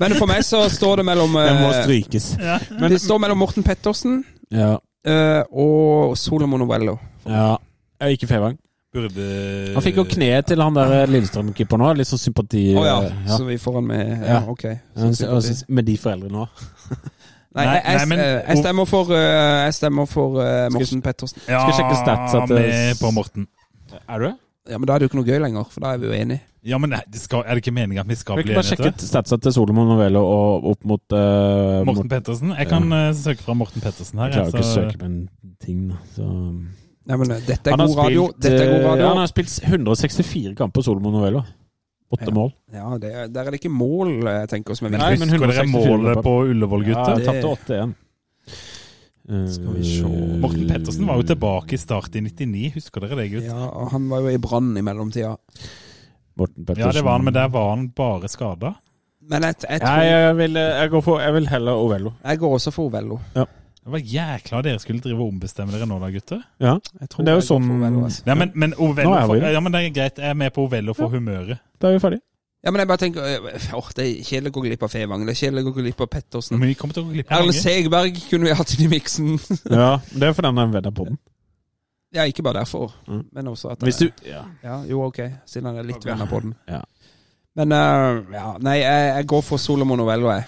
Men 0.00 0.16
for 0.18 0.26
meg 0.30 0.44
så 0.48 0.64
står 0.72 1.02
det 1.02 1.08
mellom 1.10 1.36
Den 1.38 1.60
må 1.62 1.70
eh, 1.72 1.80
strykes. 1.84 2.28
Men 2.80 2.90
det 2.92 3.00
står 3.04 3.22
mellom 3.26 3.42
Morten 3.44 3.66
Pettersen 3.66 4.22
Ja. 4.54 4.74
eh, 5.06 5.42
og 5.52 6.16
Solomon 6.20 6.64
Novello. 6.64 6.98
ja. 7.26 7.56
Ja, 8.00 8.06
Ikke 8.12 8.26
Fevang. 8.28 8.58
Burde 8.96 9.24
Han 9.74 9.82
fikk 9.84 9.96
jo 10.00 10.04
kneet 10.08 10.46
til 10.48 10.60
han 10.60 10.74
der 10.76 11.06
Lillestrøm-keeperen 11.10 11.82
òg. 11.84 11.98
Litt 11.98 12.08
sånn 12.08 12.20
sympati. 12.20 12.62
Å 12.76 12.84
ja. 12.86 12.96
eh, 13.04 13.14
ja. 13.26 13.36
Så 13.36 13.44
vi 13.48 13.56
får 13.60 13.74
han 13.80 13.86
med. 13.88 14.10
Ja, 14.20 14.26
Ja. 14.34 14.40
ok. 14.52 14.64
Så 15.16 15.64
Med 15.68 15.84
de 15.88 15.96
foreldrene 16.00 16.44
òg. 16.44 16.62
Nei, 17.56 17.64
Nei, 17.64 17.74
jeg, 17.76 17.84
jeg, 17.86 17.96
nei, 18.02 18.06
men- 18.10 18.20
eh, 18.20 18.40
jeg 18.50 18.58
stemmer 18.60 18.84
for, 18.90 19.12
eh, 19.16 19.64
jeg 19.66 19.74
stemmer 19.78 20.08
for 20.10 20.40
uh, 20.42 20.66
Morten 20.74 21.00
Pettersen. 21.02 21.38
Ja, 21.48 21.62
Skal 21.64 21.78
sjekke 21.80 22.00
stats 22.02 22.34
at 22.36 22.50
det- 22.52 22.58
med 22.68 22.98
på 23.00 23.12
Morten. 23.16 23.46
Er 24.08 24.18
du? 24.20 24.28
Ja, 24.66 24.78
Men 24.78 24.86
da 24.88 24.94
er 24.94 24.98
det 24.98 25.06
jo 25.06 25.08
ikke 25.12 25.18
noe 25.22 25.28
gøy 25.30 25.40
lenger, 25.40 25.64
for 25.70 25.80
da 25.80 25.92
er 25.94 25.98
vi 26.02 26.08
jo 26.10 26.12
enige. 26.12 26.40
Ja, 26.66 26.78
men 26.82 26.90
nei, 26.90 27.00
det 27.06 27.20
skal, 27.22 27.44
er 27.46 27.54
det 27.54 27.62
ikke 27.62 27.72
meningen 27.76 28.02
at 28.02 28.08
vi 28.10 28.16
skal 28.18 28.34
Kan 28.34 28.42
vi 28.42 28.48
bli 28.48 28.56
ikke 28.56 28.76
bare 28.76 28.90
sjekke 28.90 29.06
statsa 29.06 29.36
til 29.40 29.52
Solomon 29.54 29.86
Novello 29.86 30.24
og 30.26 30.64
opp 30.72 30.84
mot 30.90 31.14
uh, 31.14 31.84
Morten 31.86 32.08
Pettersen? 32.10 32.50
Jeg 32.58 32.66
kan 32.72 32.88
uh, 32.92 33.12
søke 33.14 33.44
fra 33.46 33.54
Morten 33.54 33.80
Pettersen 33.84 34.18
her. 34.18 34.32
Jeg 34.34 34.34
klarer 34.34 34.50
jeg, 34.50 34.54
ikke 34.58 34.66
å 34.66 34.74
søke 34.74 34.98
på 34.98 35.06
en 35.06 35.20
ting, 35.62 35.84
da. 35.92 36.00
Så. 36.16 36.26
Nei, 37.06 37.16
men 37.22 37.30
eh, 37.36 37.44
Dette 37.46 37.70
er 37.70 37.78
god, 37.78 37.92
spilt, 37.94 38.00
radio. 38.02 38.24
Dette 38.42 38.58
er 38.64 38.72
god 38.72 38.84
radio. 38.90 39.04
Ja, 39.04 39.08
Han 39.14 39.22
har 39.22 39.30
spilt 39.30 39.54
164 39.62 40.56
kamper, 40.58 40.82
Solomon 40.82 41.14
Novello. 41.14 41.44
Åtte 42.12 42.28
Ja. 42.28 42.34
mål. 42.34 42.52
Ja, 42.72 42.98
det 43.02 43.08
er, 43.12 43.28
Der 43.28 43.40
er 43.46 43.50
det 43.50 43.58
ikke 43.64 43.72
mål, 43.74 44.12
jeg 44.24 44.48
tenker, 44.48 44.74
som 44.78 44.86
er 44.86 44.90
Nei, 44.98 45.16
men 45.18 45.28
Husker 45.28 45.38
dere 45.46 45.64
164 45.66 45.88
målet 45.98 46.22
på 46.22 46.34
Ullevål, 46.52 46.86
Ja, 46.86 46.94
gutter? 46.94 47.16
det- 47.16 47.26
tapte 47.26 47.48
8-1. 47.50 47.94
Eh, 49.28 49.46
Skal 49.50 49.74
vi 49.74 49.82
se. 49.82 50.02
Morten 50.38 50.68
Pettersen 50.70 51.06
var 51.08 51.16
jo 51.16 51.22
tilbake 51.26 51.72
i 51.74 51.76
start 51.82 52.14
i 52.14 52.20
99, 52.22 52.70
husker 52.76 53.00
dere 53.02 53.16
det, 53.18 53.30
gutt? 53.32 53.44
Ja, 53.48 53.66
og 53.74 53.90
Han 53.90 54.08
var 54.08 54.20
jo 54.20 54.28
i 54.28 54.38
Brann 54.38 54.76
i 54.78 54.82
mellomtida. 54.86 55.36
Morten 56.38 56.64
Pettersen. 56.64 56.86
Ja, 56.86 56.92
det 56.92 57.02
var 57.04 57.16
han, 57.18 57.24
men 57.24 57.34
der 57.34 57.48
var 57.48 57.70
han 57.74 57.88
bare 57.88 58.28
skada. 58.28 58.74
Men 59.28 59.42
jeg, 59.42 59.54
jeg, 59.68 59.80
Ja, 59.80 59.86
tror, 59.86 60.02
jeg, 60.06 60.36
vil, 60.36 60.56
eh, 60.56 60.82
jeg, 60.86 61.02
for, 61.02 61.18
jeg 61.20 61.32
vil 61.34 61.48
heller 61.48 61.72
Ovello. 61.72 62.12
jeg 62.24 62.38
går 62.38 62.54
også 62.54 62.70
for 62.72 62.84
Ovello. 62.86 63.18
Det 63.86 63.92
var 63.94 64.00
jækla 64.02 64.60
dere 64.66 64.78
skulle 64.82 64.98
drive 65.04 65.20
og 65.22 65.28
ombestemme 65.30 65.70
dere 65.72 65.86
nå 65.86 65.96
da, 66.02 66.08
gutter. 66.10 66.40
Ja, 66.58 66.72
Jeg 67.00 67.08
tror 67.12 67.20
Men 67.22 67.26
det 67.26 67.32
er 67.32 67.36
jo 67.38 67.44
sånn- 67.46 68.04
altså. 68.04 68.22
Ja, 68.26 68.34
men, 68.34 68.50
men 68.54 68.72
Ovello 68.74 69.10
Nå 69.12 69.16
er 69.20 69.26
vi 69.30 69.40
det. 69.44 69.52
ja, 69.54 69.60
men 69.62 69.72
det 69.72 69.82
er 69.84 69.92
greit. 69.94 70.16
Jeg 70.18 70.30
er 70.32 70.34
med 70.34 70.50
på 70.56 70.64
Ovello 70.66 70.92
for 70.98 71.08
humøret. 71.12 71.60
da 71.80 71.88
er 71.88 71.92
vi 71.94 72.00
ferdige. 72.02 72.20
Ja, 72.64 72.72
men 72.72 72.80
jeg 72.80 72.88
bare 72.88 72.98
tenker 72.98 73.22
øh, 73.22 73.74
åh, 73.78 73.88
Det 73.94 74.04
er 74.08 74.24
kjedelig 74.26 74.50
å 74.50 74.54
gå 74.56 74.62
glipp 74.64 74.82
av 74.82 74.90
Fevang. 74.90 75.22
Det 75.26 75.36
er 75.36 75.38
kjedelig 75.38 75.62
å 75.62 75.68
gå 75.70 75.74
glipp 75.84 76.00
av 76.02 76.08
Pettersen. 76.10 76.58
Men 76.58 76.68
vi 76.68 76.74
kommer 76.74 76.94
til 76.98 77.04
å 77.04 77.06
gå 77.06 77.12
glipp 77.14 77.30
av 77.30 77.38
Erlend 77.38 77.54
mange. 77.54 77.62
Segberg 77.62 78.18
kunne 78.30 78.48
vi 78.48 78.54
hatt 78.58 78.74
inn 78.74 78.84
i 78.86 78.90
miksen. 78.96 79.38
Ja, 79.70 79.92
Det 80.10 80.22
er 80.26 80.32
fordi 80.34 80.50
han 80.50 80.58
er 80.58 80.66
en 80.66 80.72
venn 80.74 80.86
av. 80.90 81.16
Ja, 82.16 82.22
ikke 82.26 82.42
bare 82.42 82.64
derfor, 82.64 82.90
Mm. 83.06 83.22
men 83.32 83.46
også 83.46 83.70
at 83.70 83.78
Hvis 83.86 83.98
du 84.02 84.10
Ja. 84.26 84.42
Ja, 84.64 84.82
jo, 84.82 85.02
ok, 85.06 85.20
siden 85.46 85.66
han 85.70 85.76
er 85.78 85.82
litt 85.86 86.02
venner 86.04 86.26
på 86.26 86.40
den. 86.42 86.54
Ja. 86.68 86.80
Men 87.54 87.72
uh, 87.72 88.24
ja, 88.34 88.56
nei, 88.58 88.78
jeg, 88.82 89.14
jeg 89.16 89.26
går 89.26 89.42
for 89.42 89.56
Solomon 89.58 90.00
Ovello, 90.00 90.30
jeg. 90.32 90.44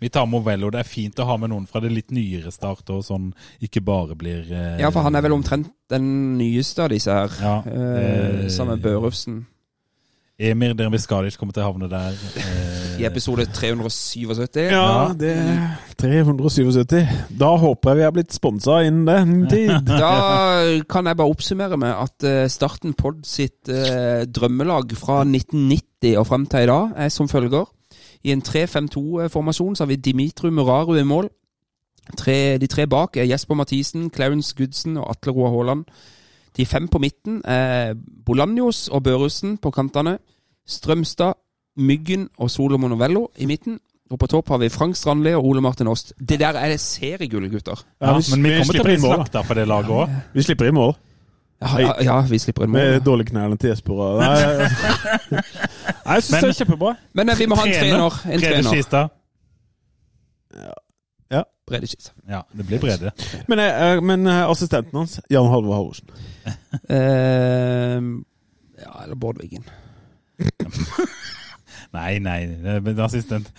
Vi 0.00 0.08
tar 0.12 0.26
Movello. 0.26 0.70
Det 0.74 0.80
er 0.82 0.88
fint 0.88 1.18
å 1.22 1.26
ha 1.28 1.36
med 1.40 1.52
noen 1.52 1.66
fra 1.70 1.80
det 1.84 1.92
litt 1.94 2.10
nyere 2.14 2.50
start, 2.54 2.88
og 2.90 3.04
sånn 3.06 3.30
ikke 3.62 3.82
bare 3.84 4.16
blir 4.18 4.50
eh, 4.50 4.78
Ja, 4.82 4.90
for 4.94 5.06
han 5.06 5.14
er 5.14 5.24
vel 5.26 5.36
omtrent 5.36 5.70
den 5.92 6.36
nyeste 6.38 6.84
av 6.86 6.94
disse 6.94 7.12
her. 7.14 7.34
Ja, 7.40 7.56
eh, 7.66 7.98
eh, 8.44 8.46
sammen 8.52 8.78
med 8.78 8.86
Børufsen. 8.86 9.42
Emir 10.34 10.72
Dermiskadic 10.74 11.36
kommer 11.38 11.54
til 11.54 11.62
å 11.62 11.68
havne 11.68 11.86
der. 11.86 12.16
eh, 12.42 12.96
I 13.00 13.04
episode 13.06 13.44
377. 13.54 14.64
Ja, 14.72 15.12
det 15.14 15.30
er 15.38 15.76
377. 15.98 17.06
Da 17.38 17.52
håper 17.62 17.92
jeg 17.94 18.00
vi 18.00 18.06
er 18.08 18.14
blitt 18.16 18.34
sponsa 18.34 18.80
innen 18.86 19.06
den 19.06 19.46
tid. 19.50 19.86
Da 20.02 20.82
kan 20.90 21.06
jeg 21.06 21.18
bare 21.20 21.30
oppsummere 21.30 21.78
med 21.78 21.94
at 21.94 22.26
eh, 22.26 22.48
starten 22.50 22.96
Pod 22.98 23.22
sitt 23.30 23.70
eh, 23.70 24.26
drømmelag 24.26 24.94
fra 24.98 25.20
1990 25.22 26.18
og 26.18 26.26
frem 26.28 26.46
til 26.50 26.66
i 26.66 26.70
dag 26.70 26.98
er 27.06 27.14
som 27.14 27.30
følger. 27.30 27.70
I 28.24 28.32
en 28.32 28.42
3-5-2-formasjon 28.42 29.76
så 29.76 29.84
har 29.84 29.88
vi 29.88 29.96
Dimitru 29.96 30.50
Muraru 30.50 30.94
i 30.98 31.02
mål. 31.04 31.28
Tre, 32.16 32.58
de 32.58 32.66
tre 32.66 32.86
bak 32.86 33.16
er 33.16 33.24
Jesper 33.24 33.54
Mathisen, 33.54 34.10
Clarence 34.14 34.54
Goodson 34.56 34.96
og 34.96 35.10
Atle 35.10 35.32
Roar 35.32 35.50
Haaland. 35.54 35.84
De 36.56 36.66
fem 36.66 36.88
på 36.88 36.98
midten 36.98 37.40
er 37.44 37.94
Bolanjos 38.26 38.88
og 38.88 39.02
Børussen 39.02 39.56
på 39.58 39.70
kantene. 39.70 40.18
Strømstad, 40.68 41.32
Myggen 41.76 42.28
og 42.38 42.50
Solomon 42.50 42.90
Novello 42.90 43.26
i 43.38 43.46
midten. 43.46 43.80
Og 44.10 44.18
på 44.18 44.26
topp 44.26 44.48
har 44.52 44.58
vi 44.58 44.68
Frank 44.68 44.96
Strandli 44.96 45.32
og 45.34 45.44
Ole 45.48 45.60
Martin 45.64 45.86
Åst. 45.88 46.12
Det 46.28 46.38
der 46.40 46.52
er 46.60 46.76
seriegull, 46.76 47.48
gutter. 47.50 47.80
Ja, 48.00 48.18
vi- 48.18 48.24
men 48.36 48.42
vi 48.44 48.48
vi 48.48 48.54
kommer 48.54 48.60
til 48.60 48.60
å 48.60 48.64
slipper 48.64 48.84
bli 48.84 48.94
inn 48.94 49.00
mål, 49.02 49.10
da. 49.10 49.16
slakta 49.24 49.40
for 49.46 49.54
det 49.54 49.68
laget 49.68 49.90
òg. 49.90 50.10
Vi 50.34 50.42
slipper 50.42 50.64
i 50.68 50.70
mål. 50.70 50.94
Ja, 51.64 51.92
ja, 52.04 52.20
vi 52.28 52.38
slipper 52.38 52.64
en 52.66 52.70
mål. 52.70 52.80
Med 52.80 53.00
dårlige 53.06 53.30
knærne 53.32 53.56
til 53.56 53.68
Jesper. 53.72 53.94
Nei, 54.20 54.28
Nei, 56.04 56.14
jeg 56.14 56.22
syns 56.28 56.40
det 56.40 56.48
er 56.48 56.58
kjempebra. 56.58 56.94
Men 57.14 57.28
eh, 57.32 57.38
vi 57.38 57.46
må 57.50 57.54
ha 57.60 57.64
en 57.66 57.72
trener. 57.78 58.18
En 58.24 58.40
Brede 58.40 58.62
trener. 58.62 59.08
ja. 61.30 61.42
Brede 61.66 61.86
Skistad. 61.88 62.12
Ja, 62.28 62.40
det 62.52 62.66
blir 62.68 62.78
Brede. 62.82 63.10
Men, 63.48 63.58
eh, 63.58 64.02
men 64.04 64.26
eh, 64.26 64.42
assistenten 64.50 64.98
hans, 64.98 65.20
Jan 65.30 65.48
Halvor 65.48 65.74
Halvorsen. 65.78 66.08
Eh, 66.90 68.00
ja, 68.84 69.02
eller 69.04 69.14
Bård 69.16 69.38
Wiggen. 69.40 69.64
Nei, 71.94 72.18
nei, 72.18 72.46
det- 72.46 72.80
men 72.82 72.98
assistent. 73.00 73.52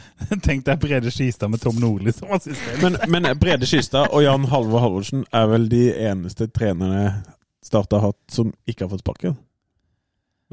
Tenk 0.43 0.65
deg 0.67 0.79
Brede 0.83 1.11
Skistad 1.11 1.47
med 1.47 1.61
Tom 1.63 1.75
Nordli 1.79 2.11
som 2.11 2.27
assistent. 2.35 2.81
Men, 2.83 2.97
men 3.23 3.39
Brede 3.39 3.65
Skistad 3.65 4.11
og 4.11 4.23
Jan 4.25 4.45
Halvor 4.51 4.79
Halvorsen 4.83 5.23
er 5.33 5.45
vel 5.47 5.69
de 5.71 5.85
eneste 6.09 6.47
trenerne 6.51 7.23
Start 7.65 7.93
har 7.95 8.03
hatt 8.11 8.19
som 8.31 8.51
ikke 8.69 8.85
har 8.85 8.91
fått 8.93 9.01
sparken. 9.03 9.35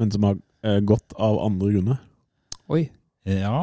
Men 0.01 0.11
som 0.13 0.25
har 0.25 0.39
eh, 0.65 0.79
gått 0.81 1.13
av 1.21 1.37
andre 1.45 1.71
grunner. 1.75 1.99
Oi. 2.73 2.87
Ja, 3.23 3.59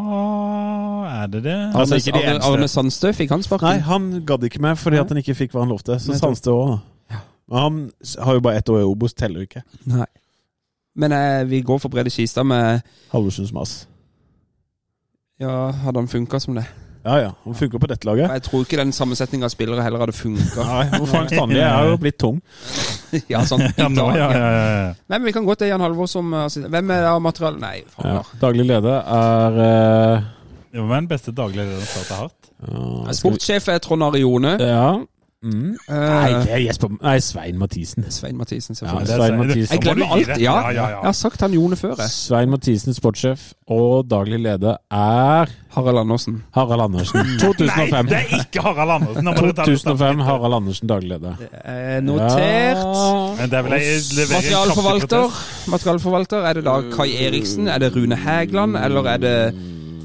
er 1.11 1.27
det 1.29 1.43
det? 1.45 1.57
Altså, 1.77 1.97
Arne, 1.97 2.01
ikke 2.01 2.15
de 2.15 2.21
Arne, 2.23 2.31
eneste. 2.37 2.53
Arne 2.55 2.69
Sandstø 2.73 3.11
fikk 3.13 3.35
han 3.35 3.43
Nei, 3.43 3.49
sparken? 3.49 3.83
han 3.91 4.07
gadd 4.29 4.47
ikke 4.49 4.63
med 4.65 4.79
fordi 4.81 5.01
at 5.03 5.11
han 5.13 5.21
ikke 5.21 5.35
fikk 5.37 5.53
hva 5.57 5.65
han 5.67 5.75
lovte. 5.75 5.99
Så. 6.01 6.17
Sandstø 6.17 6.55
òg, 6.55 6.71
da. 7.11 7.21
Men 7.51 7.59
han 7.59 7.79
har 8.25 8.39
jo 8.39 8.43
bare 8.47 8.61
ett 8.63 8.71
år 8.73 8.85
i 8.85 8.87
Obos, 8.89 9.13
teller 9.19 9.43
jo 9.43 9.49
ikke. 9.51 9.65
Nei. 9.91 10.07
Men 11.01 11.13
eh, 11.13 11.43
vi 11.51 11.61
går 11.67 11.83
for 11.83 11.93
Brede 11.93 12.11
Skistad 12.15 12.47
med 12.47 12.81
Halvorsens 13.13 13.53
mas. 13.53 13.75
Ja, 15.41 15.71
hadde 15.83 15.99
han 15.99 16.09
funka 16.09 16.41
som 16.41 16.55
det? 16.57 16.65
Ja 17.05 17.15
ja, 17.17 17.29
han 17.45 17.55
funker 17.57 17.81
på 17.81 17.89
dette 17.89 18.05
laget. 18.05 18.29
Jeg 18.29 18.43
tror 18.45 18.65
ikke 18.67 18.77
den 18.81 18.91
sammensetninga 18.93 19.49
av 19.49 19.53
spillere 19.55 19.85
heller 19.87 20.03
hadde 20.05 20.13
funka. 20.17 20.67
Frank 21.09 21.31
Strandli 21.33 21.63
er 21.65 21.89
jo 21.89 21.95
blitt 22.01 22.19
tung. 22.21 22.43
ja, 23.33 23.41
sånn, 23.49 23.65
i 23.71 23.73
dag, 23.73 24.01
ja, 24.19 24.27
ja. 24.29 24.29
ja, 24.35 24.51
ja. 24.67 24.91
Nei, 25.09 25.17
men 25.17 25.29
vi 25.31 25.33
kan 25.37 25.49
gå 25.49 25.57
til 25.57 25.73
Jan 25.73 25.81
Halvor 25.85 26.11
som 26.11 26.35
eh. 26.37 26.59
Hvem 26.71 26.93
er 26.97 27.09
av 27.15 27.23
materialet? 27.25 27.63
Nei, 27.63 27.79
Ja. 27.81 28.21
faen. 28.21 28.37
Daglig 28.43 28.69
leder 28.69 29.01
er 29.01 29.57
uh, 29.61 30.29
Hvem 30.77 30.93
er 30.93 31.01
den 31.01 31.09
beste 31.11 31.33
daglige 31.35 31.65
lederen 31.65 31.89
Start 31.89 32.13
har 32.13 32.29
hatt. 32.29 32.53
Ja. 32.61 33.17
Sportssjef 33.17 33.71
er 33.73 33.81
Trond 33.83 34.05
Arione. 34.11 34.55
Ja. 34.61 34.85
Mm. 35.43 35.71
Uh, 35.89 35.95
Nei, 35.97 36.33
det 36.45 36.51
er 36.53 36.59
Jesper 36.67 36.91
Nei, 37.01 37.15
Svein 37.25 37.57
Mathisen. 37.59 38.05
Svein 38.13 38.37
Mathisen, 38.37 38.75
selvfølgelig. 38.77 39.09
er 39.09 39.17
Svein 39.17 39.39
Mathisen. 39.39 39.73
jeg 39.73 39.81
glemmer 39.81 40.11
alt. 40.13 40.29
Ja, 40.29 40.35
Ja, 40.41 40.57
ja, 40.69 40.73
ja. 40.83 40.89
jeg 40.89 41.09
har 41.09 41.13
sagt 41.17 41.41
han 41.41 41.55
Jone 41.55 41.77
før. 41.81 41.95
jeg. 41.99 42.11
Svein 42.13 42.51
Mathisen, 42.53 42.95
sportssjef, 42.95 43.53
og 43.67 44.05
daglig 44.11 44.41
leder 44.41 44.77
er 44.91 45.49
Harald 45.73 45.99
Andersen. 45.99 46.43
Harald 46.55 46.81
Andersen. 46.81 47.19
Nei, 47.25 48.03
det 48.03 48.19
er 48.19 48.35
ikke 48.43 48.61
Harald 48.67 48.91
Andersen! 48.99 49.25
Nå 49.25 49.33
må 49.33 49.47
du 49.47 49.53
ta 49.53 49.65
det 49.65 49.79
på 49.79 49.81
2005, 49.81 50.21
Harald 50.29 50.55
Andersen, 50.59 50.89
daglig 50.93 51.09
leder. 51.09 51.35
Eh, 51.65 52.01
notert. 52.05 52.85
Ja. 53.41 53.47
Materialforvalter. 54.37 55.41
Materialforvalter. 55.71 56.45
Er 56.51 56.53
det 56.61 56.65
da 56.69 56.81
Kai 56.93 57.09
Eriksen? 57.27 57.69
Er 57.69 57.79
det 57.79 57.95
Rune 57.97 58.17
Hægland? 58.17 58.77
Eller 58.77 59.09
er 59.15 59.17
det 59.25 59.35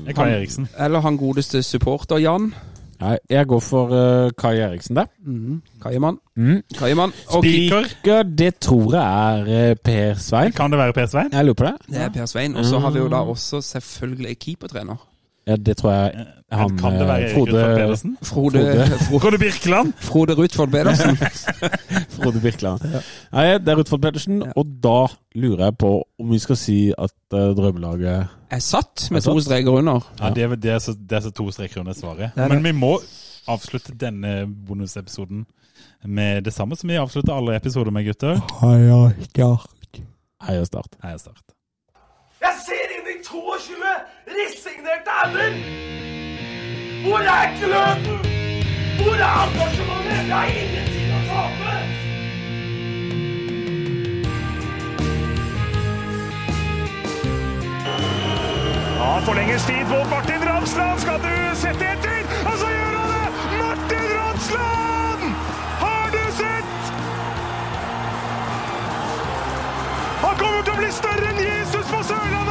er 0.07 0.13
Kai 0.13 0.29
Eriksen. 0.31 0.69
Eller 0.79 1.01
han 1.01 1.17
godeste 1.17 1.63
supporter 1.63 2.17
Jan? 2.23 2.53
Nei, 3.01 3.17
jeg 3.29 3.47
går 3.51 3.59
for 3.59 3.91
uh, 3.91 4.29
Kai 4.39 4.53
Eriksen 4.63 4.95
der. 4.95 5.09
Mm. 5.25 5.61
Kaiemann. 5.83 6.19
Mm. 6.35 6.61
Kaiemann. 6.77 7.11
Og 7.35 7.43
Spiker. 7.43 8.23
Det 8.23 8.53
tror 8.63 8.95
jeg 8.95 9.41
er 9.41 9.71
uh, 9.71 9.75
Per 9.83 10.21
Svein. 10.21 10.55
Kan 10.55 10.71
det 10.71 10.79
være 10.79 10.95
Per 10.95 11.09
Svein? 11.11 11.33
Jeg 11.33 11.45
lurer 11.45 11.59
på 11.59 11.67
det. 11.67 11.75
det 11.89 12.05
er 12.07 12.13
Per 12.15 12.25
Svein. 12.31 12.55
Og 12.55 12.65
så 12.65 12.79
har 12.79 12.95
vi 12.95 13.03
jo 13.03 13.09
da 13.11 13.25
også 13.35 13.61
selvfølgelig 13.61 14.39
keepertrener. 14.39 15.03
Ja, 15.47 15.55
det 15.55 15.77
tror 15.77 15.91
jeg 15.93 16.25
han 16.51 16.77
kan 16.77 16.93
det 16.93 17.05
være 17.07 17.21
eh, 17.21 17.25
Erik 17.25 17.35
Frode, 17.35 17.63
Pedersen? 17.77 18.17
Frode, 18.23 18.61
Frode, 18.61 19.19
Frode 19.21 19.37
Birkeland? 19.41 19.93
Frode 20.01 20.33
Rutford 20.37 20.71
Pedersen. 20.71 21.17
Frode 22.17 22.41
Birkeland. 22.41 22.81
Nei, 23.33 23.45
det 23.57 23.73
er 23.73 23.79
Rutford 23.79 24.01
Pedersen, 24.01 24.41
Ja. 24.45 24.51
og 24.55 24.65
da 24.83 24.95
lurer 25.35 25.63
jeg 25.67 25.77
på 25.81 25.91
om 26.19 26.31
vi 26.31 26.39
skal 26.39 26.57
si 26.59 26.77
at 26.97 27.15
uh, 27.33 27.51
drømmelaget 27.57 28.27
Er 28.51 28.59
satt 28.63 29.07
med 29.11 29.21
Er 29.21 29.27
to 29.31 29.39
streker 29.39 29.77
under. 29.81 30.05
Ja, 30.21 30.29
det 30.33 30.43
er, 30.43 30.55
det 30.55 30.71
er, 30.71 30.79
så, 30.79 30.93
det 30.93 31.17
er 31.17 31.25
så 31.27 31.31
to 31.31 31.49
streker 31.51 31.79
under 31.81 31.93
svaret. 31.93 32.31
Det 32.35 32.49
Men 32.51 32.63
vi 32.63 32.71
må 32.71 32.99
avslutte 33.47 33.93
denne 33.93 34.45
bonusepisoden 34.67 35.45
med 36.05 36.41
det 36.45 36.53
samme 36.53 36.75
som 36.77 36.89
vi 36.89 36.95
avslutter 37.01 37.33
alle 37.33 37.55
episoder 37.57 37.91
med, 37.91 38.05
gutter. 38.05 38.41
Heia 38.61 39.11
Start. 39.29 40.01
Heia 40.45 40.65
Start. 40.65 40.97
Heia 41.03 41.17
Start. 41.17 41.41
22 42.41 42.74
resignerte 44.39 45.11
ender! 45.25 45.53
Hvor 47.03 47.19
er 47.19 47.45
gløden? 47.59 48.19
Hvor 49.03 49.15
er 49.27 49.35
engasjementet? 49.43 50.25
Vi 50.25 50.31
har 50.31 50.45
ingenting 50.61 51.09
å 51.15 51.19
tape! 51.29 51.73
Ja, 58.99 59.19
forlenges 59.25 59.65
tid 59.65 59.83
på 59.91 59.99
Martin 60.09 60.41
Ramsland. 60.49 60.99
Skal 60.99 61.19
du 61.25 61.35
sette 61.55 61.91
etter? 61.93 62.23
Og 62.49 62.57
så 62.61 62.71
gjør 62.75 62.95
han 63.01 63.09
det! 63.13 63.27
Martin 63.61 64.07
Ramsland! 64.15 65.21
Har 65.83 66.09
du 66.15 66.23
sett? 66.39 66.73
Han 70.25 70.41
kommer 70.41 70.61
til 70.65 70.73
å 70.73 70.81
bli 70.81 70.91
større 71.01 71.31
enn 71.33 71.45
Jesus 71.45 71.85
på 71.93 72.01
Sørlandet! 72.01 72.44